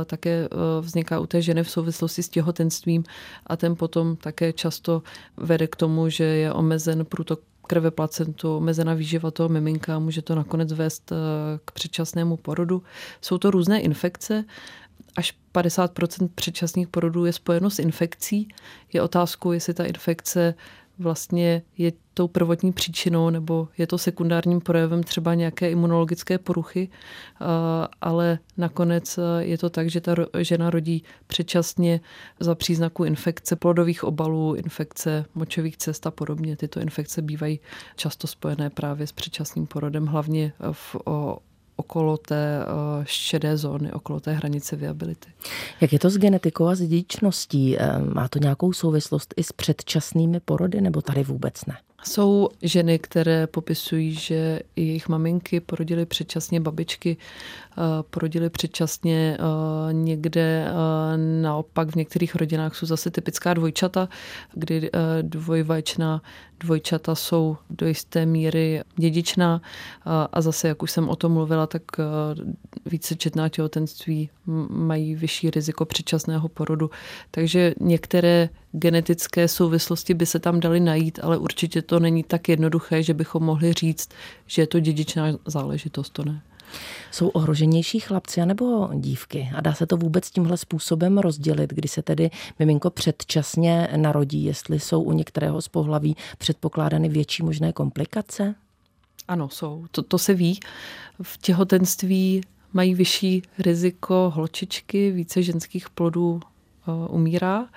také 0.05 0.49
vzniká 0.81 1.19
u 1.19 1.25
té 1.25 1.41
ženy 1.41 1.63
v 1.63 1.69
souvislosti 1.69 2.23
s 2.23 2.29
těhotenstvím 2.29 3.03
a 3.47 3.57
ten 3.57 3.75
potom 3.75 4.15
také 4.15 4.53
často 4.53 5.03
vede 5.37 5.67
k 5.67 5.75
tomu, 5.75 6.09
že 6.09 6.23
je 6.23 6.53
omezen 6.53 7.05
průtok 7.05 7.39
krve 7.67 7.91
placentu, 7.91 8.57
omezená 8.57 8.93
výživa 8.93 9.31
toho 9.31 9.49
miminka, 9.49 9.99
může 9.99 10.21
to 10.21 10.35
nakonec 10.35 10.73
vést 10.73 11.11
eh, 11.11 11.15
k 11.65 11.71
předčasnému 11.71 12.37
porodu. 12.37 12.83
Jsou 13.21 13.37
to 13.37 13.51
různé 13.51 13.81
infekce, 13.81 14.45
až 15.15 15.33
50% 15.53 16.29
předčasných 16.35 16.87
porodů 16.87 17.25
je 17.25 17.33
spojeno 17.33 17.69
s 17.69 17.79
infekcí. 17.79 18.47
Je 18.93 19.01
otázkou, 19.01 19.51
jestli 19.51 19.73
ta 19.73 19.85
infekce 19.85 20.53
vlastně 20.99 21.61
je 21.77 21.91
tou 22.13 22.27
prvotní 22.27 22.73
příčinou 22.73 23.29
nebo 23.29 23.67
je 23.77 23.87
to 23.87 23.97
sekundárním 23.97 24.61
projevem 24.61 25.03
třeba 25.03 25.33
nějaké 25.33 25.71
imunologické 25.71 26.37
poruchy, 26.37 26.89
ale 28.01 28.39
nakonec 28.57 29.19
je 29.39 29.57
to 29.57 29.69
tak, 29.69 29.89
že 29.89 30.01
ta 30.01 30.15
žena 30.39 30.69
rodí 30.69 31.03
předčasně 31.27 31.99
za 32.39 32.55
příznaku 32.55 33.03
infekce 33.03 33.55
plodových 33.55 34.03
obalů, 34.03 34.55
infekce 34.55 35.25
močových 35.35 35.77
cest 35.77 36.07
a 36.07 36.11
podobně. 36.11 36.57
Tyto 36.57 36.79
infekce 36.79 37.21
bývají 37.21 37.59
často 37.95 38.27
spojené 38.27 38.69
právě 38.69 39.07
s 39.07 39.11
předčasným 39.11 39.67
porodem, 39.67 40.05
hlavně 40.05 40.53
v 40.71 40.95
okolo 41.75 42.17
té 42.17 42.59
eh, 42.61 42.65
šedé 43.03 43.57
zóny, 43.57 43.93
okolo 43.93 44.19
té 44.19 44.33
hranice 44.33 44.75
viability. 44.75 45.29
Jak 45.81 45.93
je 45.93 45.99
to 45.99 46.09
s 46.09 46.17
genetikou 46.17 46.67
a 46.67 46.75
s 46.75 46.79
dědičností? 46.79 47.77
Eh, 47.77 47.99
má 47.99 48.27
to 48.27 48.39
nějakou 48.39 48.73
souvislost 48.73 49.33
i 49.37 49.43
s 49.43 49.51
předčasnými 49.51 50.39
porody, 50.39 50.81
nebo 50.81 51.01
tady 51.01 51.23
vůbec 51.23 51.65
ne? 51.65 51.77
Jsou 52.07 52.49
ženy, 52.61 52.99
které 52.99 53.47
popisují, 53.47 54.13
že 54.13 54.59
jejich 54.75 55.09
maminky 55.09 55.59
porodily 55.59 56.05
předčasně, 56.05 56.59
babičky 56.59 57.17
eh, 57.17 57.81
porodily 58.09 58.49
předčasně. 58.49 59.37
Někde 59.91 60.67
naopak 61.41 61.91
v 61.91 61.95
některých 61.95 62.35
rodinách 62.35 62.75
jsou 62.75 62.85
zase 62.85 63.11
typická 63.11 63.53
dvojčata, 63.53 64.09
kdy 64.53 64.89
dvojvaječná 65.21 66.21
dvojčata 66.59 67.15
jsou 67.15 67.57
do 67.69 67.87
jisté 67.87 68.25
míry 68.25 68.81
dědičná 68.95 69.61
a 70.31 70.41
zase, 70.41 70.67
jak 70.67 70.83
už 70.83 70.91
jsem 70.91 71.09
o 71.09 71.15
tom 71.15 71.31
mluvila, 71.31 71.67
tak 71.67 71.81
více 72.85 73.15
četná 73.15 73.49
těhotenství 73.49 74.29
mají 74.69 75.15
vyšší 75.15 75.49
riziko 75.49 75.85
předčasného 75.85 76.49
porodu. 76.49 76.89
Takže 77.31 77.73
některé 77.79 78.49
genetické 78.79 79.47
souvislosti 79.47 80.13
by 80.13 80.25
se 80.25 80.39
tam 80.39 80.59
daly 80.59 80.79
najít, 80.79 81.19
ale 81.23 81.37
určitě 81.37 81.81
to 81.81 81.99
není 81.99 82.23
tak 82.23 82.49
jednoduché, 82.49 83.03
že 83.03 83.13
bychom 83.13 83.43
mohli 83.43 83.73
říct, 83.73 84.09
že 84.47 84.61
je 84.61 84.67
to 84.67 84.79
dědičná 84.79 85.25
záležitost, 85.45 86.09
to 86.09 86.23
ne. 86.23 86.41
Jsou 87.11 87.27
ohroženější 87.27 87.99
chlapci 87.99 88.45
nebo 88.45 88.89
dívky? 88.93 89.49
A 89.55 89.61
dá 89.61 89.73
se 89.73 89.87
to 89.87 89.97
vůbec 89.97 90.31
tímhle 90.31 90.57
způsobem 90.57 91.17
rozdělit, 91.17 91.73
kdy 91.73 91.87
se 91.87 92.01
tedy 92.01 92.31
miminko 92.59 92.89
předčasně 92.89 93.87
narodí, 93.95 94.43
jestli 94.43 94.79
jsou 94.79 95.01
u 95.01 95.11
některého 95.11 95.61
z 95.61 95.67
pohlaví 95.67 96.15
předpokládány 96.37 97.09
větší 97.09 97.43
možné 97.43 97.73
komplikace? 97.73 98.55
Ano, 99.27 99.49
jsou. 99.49 99.85
To, 99.91 100.01
to 100.01 100.17
se 100.17 100.33
ví. 100.33 100.59
V 101.21 101.37
těhotenství 101.37 102.41
mají 102.73 102.95
vyšší 102.95 103.41
riziko 103.59 104.31
holčičky, 104.35 105.11
více 105.11 105.43
ženských 105.43 105.89
plodů 105.89 106.39
uh, 106.87 107.15
umírá. 107.15 107.67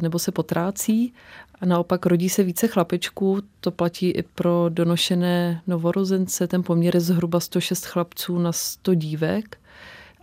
Nebo 0.00 0.18
se 0.18 0.32
potrácí. 0.32 1.12
A 1.60 1.66
naopak 1.66 2.06
rodí 2.06 2.28
se 2.28 2.42
více 2.42 2.68
chlapečků, 2.68 3.42
to 3.60 3.70
platí 3.70 4.10
i 4.10 4.22
pro 4.22 4.66
donošené 4.68 5.62
novorozence, 5.66 6.46
ten 6.46 6.62
poměr 6.62 6.96
je 6.96 7.00
zhruba 7.00 7.40
106 7.40 7.84
chlapců 7.84 8.38
na 8.38 8.52
100 8.52 8.94
dívek, 8.94 9.58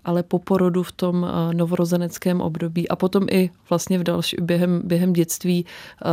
ale 0.05 0.23
po 0.23 0.39
porodu 0.39 0.83
v 0.83 0.91
tom 0.91 1.27
novorozeneckém 1.53 2.41
období 2.41 2.89
a 2.89 2.95
potom 2.95 3.25
i 3.31 3.49
vlastně 3.69 3.99
v 3.99 4.03
další, 4.03 4.37
během, 4.41 4.81
během 4.85 5.13
dětství 5.13 5.65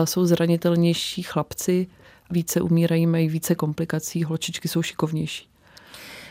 jsou 0.04 0.26
zranitelnější 0.26 1.22
chlapci, 1.22 1.86
více 2.30 2.60
umírají, 2.60 3.06
mají 3.06 3.28
více 3.28 3.54
komplikací, 3.54 4.24
holčičky 4.24 4.68
jsou 4.68 4.82
šikovnější. 4.82 5.49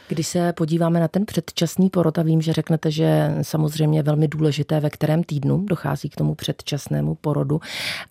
Když 0.09 0.27
se 0.27 0.53
podíváme 0.53 0.99
na 0.99 1.07
ten 1.07 1.25
předčasný 1.25 1.89
porod 1.89 2.17
a 2.17 2.21
vím, 2.21 2.41
že 2.41 2.53
řeknete, 2.53 2.91
že 2.91 3.37
samozřejmě 3.41 4.03
velmi 4.03 4.27
důležité, 4.27 4.79
ve 4.79 4.89
kterém 4.89 5.23
týdnu 5.23 5.65
dochází 5.65 6.09
k 6.09 6.15
tomu 6.15 6.35
předčasnému 6.35 7.15
porodu, 7.15 7.61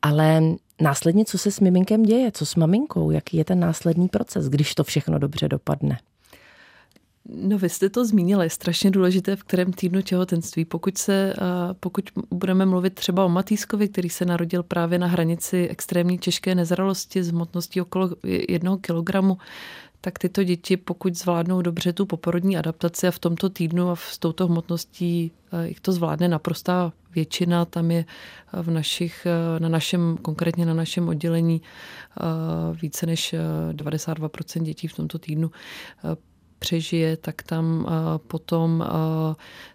ale 0.02 0.42
následně 0.80 1.24
co 1.24 1.38
se 1.38 1.50
s 1.50 1.60
miminkem 1.60 2.02
děje, 2.02 2.32
co 2.32 2.46
s 2.46 2.54
maminkou, 2.54 3.10
jaký 3.10 3.36
je 3.36 3.44
ten 3.44 3.60
následný 3.60 4.08
proces, 4.08 4.48
když 4.48 4.74
to 4.74 4.84
všechno 4.84 5.18
dobře 5.18 5.48
dopadne? 5.48 5.98
No 7.34 7.58
vy 7.58 7.68
jste 7.68 7.88
to 7.88 8.04
zmínila, 8.04 8.44
je 8.44 8.50
strašně 8.50 8.90
důležité, 8.90 9.36
v 9.36 9.44
kterém 9.44 9.72
týdnu 9.72 10.02
těhotenství. 10.02 10.64
Pokud, 10.64 10.98
se, 10.98 11.34
pokud 11.80 12.04
budeme 12.30 12.66
mluvit 12.66 12.94
třeba 12.94 13.24
o 13.24 13.28
Matýskovi, 13.28 13.88
který 13.88 14.08
se 14.08 14.24
narodil 14.24 14.62
právě 14.62 14.98
na 14.98 15.06
hranici 15.06 15.68
extrémní 15.68 16.18
těžké 16.18 16.54
nezralosti 16.54 17.22
s 17.22 17.30
hmotností 17.30 17.80
okolo 17.80 18.10
jednoho 18.48 18.78
kilogramu, 18.78 19.38
tak 20.00 20.18
tyto 20.18 20.44
děti, 20.44 20.76
pokud 20.76 21.14
zvládnou 21.14 21.62
dobře 21.62 21.92
tu 21.92 22.06
poporodní 22.06 22.56
adaptaci 22.56 23.06
a 23.06 23.10
v 23.10 23.18
tomto 23.18 23.50
týdnu 23.50 23.90
a 23.90 23.96
s 23.96 24.18
touto 24.18 24.46
hmotností 24.46 25.32
jich 25.64 25.80
to 25.80 25.92
zvládne 25.92 26.28
naprostá 26.28 26.92
většina, 27.14 27.64
tam 27.64 27.90
je 27.90 28.04
v 28.52 28.70
našich, 28.70 29.26
na 29.58 29.68
našem, 29.68 30.18
konkrétně 30.22 30.66
na 30.66 30.74
našem 30.74 31.08
oddělení 31.08 31.62
více 32.82 33.06
než 33.06 33.34
92% 33.72 34.62
dětí 34.62 34.88
v 34.88 34.96
tomto 34.96 35.18
týdnu 35.18 35.50
přežije, 36.58 37.16
tak 37.16 37.42
tam 37.42 37.86
potom 38.26 38.84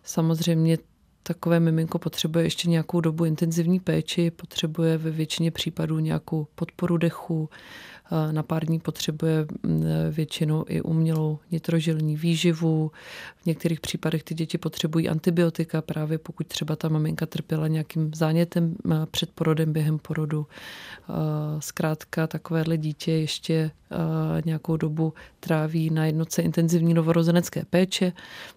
samozřejmě 0.04 0.78
takové 1.24 1.60
miminko 1.60 2.00
potřebuje 2.00 2.46
ještě 2.46 2.70
nějakou 2.70 3.02
dobu 3.02 3.26
intenzivní 3.26 3.80
péči, 3.80 4.32
potřebuje 4.32 4.98
ve 4.98 5.12
většině 5.12 5.52
případů 5.52 6.00
nějakou 6.00 6.48
podporu 6.56 6.98
dechu, 6.98 7.50
na 8.32 8.44
pár 8.44 8.66
dní 8.66 8.80
potřebuje 8.80 9.46
většinou 10.12 10.66
i 10.68 10.82
umělou 10.82 11.40
nitrožilní 11.52 12.16
výživu. 12.16 12.92
V 13.36 13.46
některých 13.46 13.80
případech 13.80 14.24
ty 14.24 14.34
děti 14.34 14.58
potřebují 14.58 15.10
antibiotika, 15.10 15.82
právě 15.82 16.18
pokud 16.18 16.48
třeba 16.48 16.76
ta 16.76 16.90
maminka 16.90 17.26
trpěla 17.26 17.68
nějakým 17.68 18.12
zánětem 18.16 18.76
před 19.12 19.30
porodem, 19.32 19.74
během 19.74 20.00
porodu. 20.00 20.48
Zkrátka 21.60 22.28
takovéhle 22.28 22.78
dítě 22.78 23.12
ještě 23.12 23.72
nějakou 24.46 24.78
dobu 24.78 25.14
tráví 25.40 25.90
na 25.90 26.06
jednotce 26.06 26.42
intenzivní 26.42 26.94
novorozenecké 26.94 27.66
péče. 27.70 28.14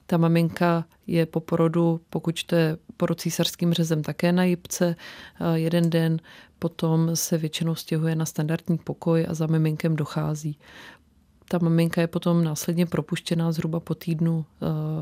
Ta 0.07 0.17
maminka 0.17 0.85
je 1.07 1.27
po 1.27 1.41
porodu, 1.41 2.01
pokud 2.11 2.45
to 2.45 2.55
je 2.55 2.77
porod 2.97 3.21
císařským 3.21 3.73
řezem, 3.73 4.03
také 4.03 4.33
na 4.33 4.45
jipce 4.45 4.97
jeden 5.55 5.91
den, 5.91 6.21
potom 6.59 7.17
se 7.17 7.39
většinou 7.39 7.75
stěhuje 7.75 8.17
na 8.17 8.27
standardní 8.27 8.79
pokoj 8.79 9.27
a 9.29 9.35
za 9.35 9.47
miminkem 9.47 9.97
dochází. 9.97 10.59
Ta 11.49 11.59
maminka 11.63 12.01
je 12.01 12.07
potom 12.07 12.45
následně 12.45 12.87
propuštěná 12.87 13.53
zhruba 13.53 13.81
po 13.81 13.95
týdnu 13.95 14.45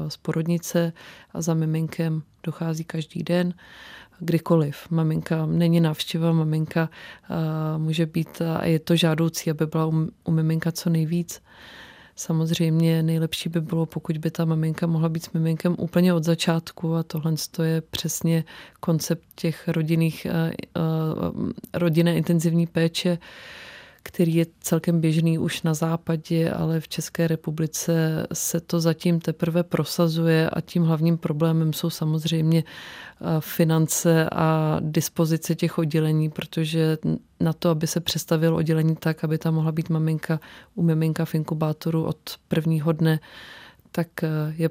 z 0.08 0.16
porodnice 0.16 0.92
a 1.32 1.42
za 1.42 1.54
miminkem 1.54 2.22
dochází 2.42 2.84
každý 2.84 3.22
den 3.22 3.54
kdykoliv. 4.18 4.90
Maminka 4.90 5.46
není 5.46 5.80
návštěva, 5.80 6.32
maminka 6.32 6.88
může 7.76 8.06
být 8.06 8.42
a 8.42 8.64
je 8.64 8.78
to 8.78 8.96
žádoucí, 8.96 9.50
aby 9.50 9.66
byla 9.66 9.86
u, 9.86 10.08
u 10.24 10.30
miminka 10.30 10.72
co 10.72 10.90
nejvíc. 10.90 11.42
Samozřejmě 12.16 13.02
nejlepší 13.02 13.48
by 13.48 13.60
bylo, 13.60 13.86
pokud 13.86 14.18
by 14.18 14.30
ta 14.30 14.44
maminka 14.44 14.86
mohla 14.86 15.08
být 15.08 15.24
s 15.24 15.32
miminkem 15.32 15.76
úplně 15.78 16.14
od 16.14 16.24
začátku 16.24 16.94
a 16.94 17.02
tohle 17.02 17.34
je 17.62 17.80
přesně 17.80 18.44
koncept 18.80 19.22
těch 19.34 19.68
rodinných, 19.68 20.26
rodinné 21.74 22.16
intenzivní 22.16 22.66
péče, 22.66 23.18
který 24.04 24.34
je 24.34 24.46
celkem 24.60 25.00
běžný 25.00 25.38
už 25.38 25.62
na 25.62 25.74
západě, 25.74 26.50
ale 26.50 26.80
v 26.80 26.88
České 26.88 27.28
republice 27.28 28.26
se 28.32 28.60
to 28.60 28.80
zatím 28.80 29.20
teprve 29.20 29.62
prosazuje 29.62 30.50
a 30.50 30.60
tím 30.60 30.82
hlavním 30.82 31.18
problémem 31.18 31.72
jsou 31.72 31.90
samozřejmě 31.90 32.64
eh, 32.64 33.24
finance 33.40 34.28
a 34.32 34.78
dispozice 34.80 35.54
těch 35.54 35.78
oddělení, 35.78 36.30
protože 36.30 36.98
na 37.40 37.52
to, 37.52 37.70
aby 37.70 37.86
se 37.86 38.00
přestavilo 38.00 38.56
oddělení 38.56 38.96
tak, 38.96 39.24
aby 39.24 39.38
tam 39.38 39.54
mohla 39.54 39.72
být 39.72 39.90
maminka 39.90 40.40
u 40.74 40.82
miminka 40.82 41.24
v 41.24 41.34
inkubátoru 41.34 42.04
od 42.04 42.18
prvního 42.48 42.92
dne, 42.92 43.20
tak 43.90 44.24
eh, 44.24 44.28
je 44.56 44.70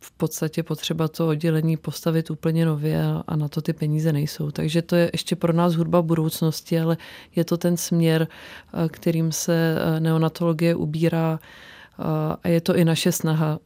v 0.00 0.10
podstatě 0.12 0.62
potřeba 0.62 1.08
to 1.08 1.28
oddělení 1.28 1.76
postavit 1.76 2.30
úplně 2.30 2.64
nově 2.64 3.02
a 3.26 3.36
na 3.36 3.48
to 3.48 3.62
ty 3.62 3.72
peníze 3.72 4.12
nejsou. 4.12 4.50
Takže 4.50 4.82
to 4.82 4.96
je 4.96 5.10
ještě 5.12 5.36
pro 5.36 5.52
nás 5.52 5.74
hudba 5.74 6.02
budoucnosti, 6.02 6.80
ale 6.80 6.96
je 7.36 7.44
to 7.44 7.56
ten 7.56 7.76
směr, 7.76 8.28
eh, 8.28 8.88
kterým 8.88 9.32
se 9.32 9.76
eh, 9.78 10.00
neonatologie 10.00 10.74
ubírá 10.74 11.38
eh, 11.40 12.02
a 12.42 12.48
je 12.48 12.60
to 12.60 12.76
i 12.76 12.84
naše 12.84 13.12
snaha, 13.12 13.58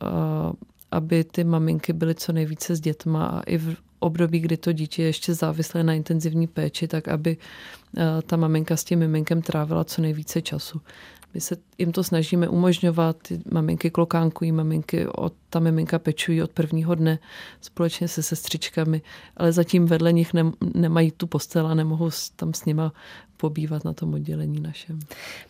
aby 0.90 1.25
ty 1.25 1.44
maminky 1.44 1.92
byly 1.92 2.14
co 2.14 2.33
nejvíce 2.33 2.77
s 2.77 2.81
dětma 2.81 3.27
a 3.27 3.40
i 3.40 3.59
v 3.59 3.77
období, 3.99 4.40
kdy 4.40 4.57
to 4.57 4.73
dítě 4.73 5.03
je 5.03 5.09
ještě 5.09 5.35
závislé 5.35 5.85
na 5.85 5.94
intenzivní 5.94 6.47
péči, 6.47 6.88
tak 6.88 7.09
aby 7.09 7.37
ta 8.27 8.37
maminka 8.37 8.77
s 8.77 8.85
tím 8.85 8.99
miminkem 8.99 9.42
trávila 9.42 9.85
co 9.85 10.03
nejvíce 10.03 10.42
času. 10.42 10.81
My 11.35 11.40
se 11.40 11.57
jim 11.79 11.92
to 11.92 12.05
snažíme 12.05 12.49
umožňovat, 12.49 13.16
ty 13.29 13.40
maminky 13.53 13.90
klokánkují, 13.90 14.53
maminky 14.53 15.07
od, 15.07 15.33
ta 15.51 15.61
miminka 15.61 15.99
pečují 15.99 16.42
od 16.42 16.51
prvního 16.51 16.94
dne 16.94 17.18
společně 17.61 18.09
se 18.09 18.23
sestřičkami, 18.23 19.03
ale 19.37 19.53
zatím 19.53 19.87
vedle 19.87 20.12
nich 20.12 20.35
ne, 20.35 20.53
nemají 20.75 21.11
tu 21.11 21.27
postel 21.27 21.66
a 21.66 21.75
nemohou 21.75 22.11
tam 22.37 22.55
s 22.55 22.64
nima 22.64 22.92
pobývat 23.37 23.85
na 23.85 23.92
tom 23.92 24.14
oddělení 24.14 24.61
našem. 24.61 24.99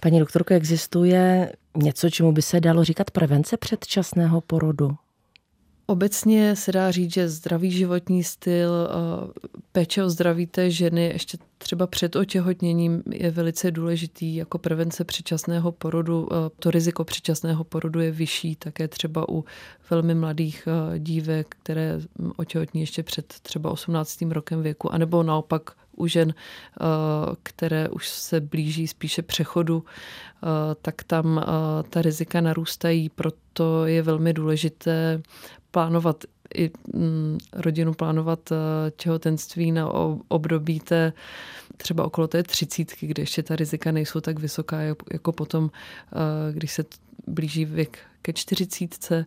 Paní 0.03 0.18
doktorko, 0.18 0.55
existuje 0.55 1.53
něco, 1.77 2.11
čemu 2.11 2.33
by 2.33 2.42
se 2.42 2.61
dalo 2.61 2.85
říkat 2.85 3.11
prevence 3.11 3.57
předčasného 3.57 4.40
porodu? 4.40 4.97
Obecně 5.87 6.57
se 6.57 6.73
dá 6.73 6.90
říct, 6.90 7.14
že 7.14 7.29
zdravý 7.29 7.70
životní 7.70 8.25
styl, 8.25 8.88
péče 9.73 10.05
o 10.05 10.11
zdraví 10.11 10.47
té 10.47 10.70
ženy 10.70 11.05
ještě 11.05 11.38
třeba 11.59 11.87
před 11.87 12.16
otěhotněním 12.16 13.03
je 13.11 13.31
velice 13.31 13.70
důležitý 13.70 14.37
jako 14.37 14.59
prevence 14.59 15.05
předčasného 15.05 15.73
porodu. 15.73 16.29
To 16.59 16.70
riziko 16.70 17.05
předčasného 17.05 17.64
porodu 17.64 18.01
je 18.01 18.11
vyšší 18.11 18.57
také 18.57 18.88
třeba 18.88 19.29
u 19.29 19.44
velmi 19.90 20.14
mladých 20.14 20.68
dívek, 20.99 21.57
které 21.62 22.01
otěhotní 22.37 22.81
ještě 22.81 23.03
před 23.03 23.35
třeba 23.42 23.70
18. 23.70 24.23
rokem 24.23 24.62
věku, 24.62 24.94
anebo 24.94 25.23
naopak 25.23 25.70
u 25.97 26.07
žen, 26.07 26.35
které 27.42 27.88
už 27.88 28.09
se 28.09 28.40
blíží 28.40 28.87
spíše 28.87 29.23
přechodu, 29.23 29.85
tak 30.83 31.05
tam 31.05 31.44
ta 31.90 32.03
rizika 32.03 32.40
narůstají, 32.40 33.09
proto 33.09 33.87
je 33.87 34.03
velmi 34.03 34.33
důležité 34.33 35.23
plánovat 35.74 36.24
i 36.54 36.70
mm, 36.94 37.38
rodinu, 37.52 37.94
plánovat 37.94 38.52
eh, 38.52 38.56
těhotenství 38.96 39.72
na 39.72 39.90
období 40.28 40.80
té 40.80 41.12
třeba 41.76 42.04
okolo 42.04 42.28
té 42.28 42.42
třicítky, 42.42 43.06
kde 43.06 43.22
ještě 43.22 43.42
ta 43.42 43.56
rizika 43.56 43.92
nejsou 43.92 44.20
tak 44.20 44.38
vysoká, 44.38 44.80
jako 45.12 45.32
potom, 45.32 45.70
eh, 45.70 46.52
když 46.52 46.72
se 46.72 46.84
blíží 47.26 47.64
věk 47.64 47.98
ke 48.24 48.32
čtyřicítce. 48.32 49.26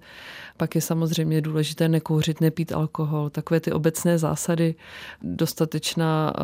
Pak 0.57 0.75
je 0.75 0.81
samozřejmě 0.81 1.41
důležité 1.41 1.89
nekouřit, 1.89 2.41
nepít 2.41 2.71
alkohol. 2.71 3.29
Takové 3.29 3.59
ty 3.59 3.71
obecné 3.71 4.17
zásady, 4.17 4.75
dostatečná 5.21 6.33
eh, 6.33 6.41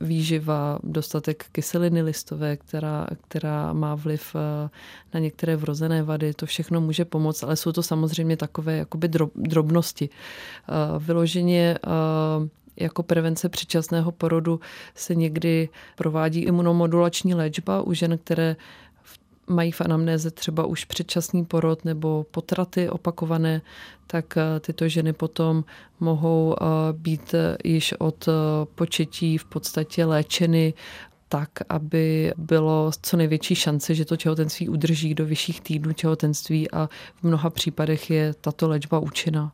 výživa, 0.00 0.78
dostatek 0.82 1.44
kyseliny 1.52 2.02
listové, 2.02 2.56
která, 2.56 3.06
která 3.28 3.72
má 3.72 3.94
vliv 3.94 4.36
eh, 4.36 4.70
na 5.14 5.20
některé 5.20 5.56
vrozené 5.56 6.02
vady, 6.02 6.34
to 6.34 6.46
všechno 6.46 6.80
může 6.80 7.04
pomoct, 7.04 7.42
ale 7.42 7.56
jsou 7.56 7.72
to 7.72 7.82
samozřejmě 7.82 8.36
takové 8.36 8.76
jakoby 8.76 9.08
drobnosti. 9.34 10.08
Eh, 10.08 10.98
vyloženě 10.98 11.78
jako 12.76 13.02
prevence 13.02 13.48
předčasného 13.48 14.12
porodu 14.12 14.60
se 14.94 15.14
někdy 15.14 15.68
provádí 15.96 16.40
imunomodulační 16.40 17.34
léčba 17.34 17.82
u 17.82 17.92
žen, 17.92 18.18
které 18.18 18.56
mají 19.50 19.72
v 19.72 19.80
anamnéze 19.80 20.30
třeba 20.30 20.66
už 20.66 20.84
předčasný 20.84 21.44
porod 21.44 21.84
nebo 21.84 22.26
potraty 22.30 22.90
opakované, 22.90 23.62
tak 24.06 24.36
eh, 24.36 24.60
tyto 24.60 24.88
ženy 24.88 25.12
potom 25.12 25.64
mohou 26.00 26.54
eh, 26.54 26.64
být 26.92 27.34
eh, 27.34 27.56
již 27.64 27.94
od 27.98 28.28
početí 28.74 29.38
v 29.38 29.44
podstatě 29.44 30.04
léčeny 30.04 30.74
tak, 31.28 31.50
aby 31.68 32.32
bylo 32.36 32.90
co 33.02 33.16
největší 33.16 33.54
šance, 33.54 33.94
že 33.94 34.04
to 34.04 34.16
těhotenství 34.16 34.68
udrží 34.68 35.14
do 35.14 35.26
vyšších 35.26 35.60
týdnů 35.60 35.92
těhotenství 35.92 36.70
a 36.70 36.88
v 37.16 37.22
mnoha 37.22 37.50
případech 37.50 38.10
je 38.10 38.34
tato 38.40 38.68
léčba 38.68 38.98
účinná. 38.98 39.52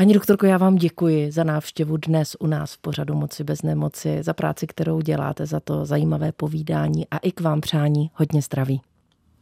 Paní 0.00 0.14
doktorko, 0.14 0.46
já 0.46 0.58
vám 0.58 0.76
děkuji 0.76 1.32
za 1.32 1.44
návštěvu 1.44 1.96
dnes 1.96 2.36
u 2.40 2.46
nás 2.46 2.74
v 2.74 2.78
pořadu 2.78 3.14
Moci 3.14 3.44
bez 3.44 3.62
nemoci, 3.62 4.22
za 4.22 4.34
práci, 4.34 4.66
kterou 4.66 5.00
děláte, 5.00 5.46
za 5.46 5.60
to 5.60 5.86
zajímavé 5.86 6.32
povídání 6.32 7.06
a 7.10 7.18
i 7.18 7.32
k 7.32 7.40
vám 7.40 7.60
přání 7.60 8.10
hodně 8.14 8.42
zdraví. 8.42 8.80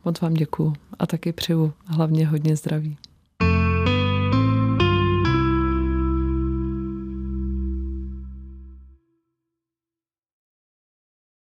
Moc 0.04 0.20
vám 0.20 0.34
děkuju 0.34 0.72
a 0.98 1.06
taky 1.06 1.32
přeju 1.32 1.72
hlavně 1.86 2.26
hodně 2.26 2.56
zdraví. 2.56 2.96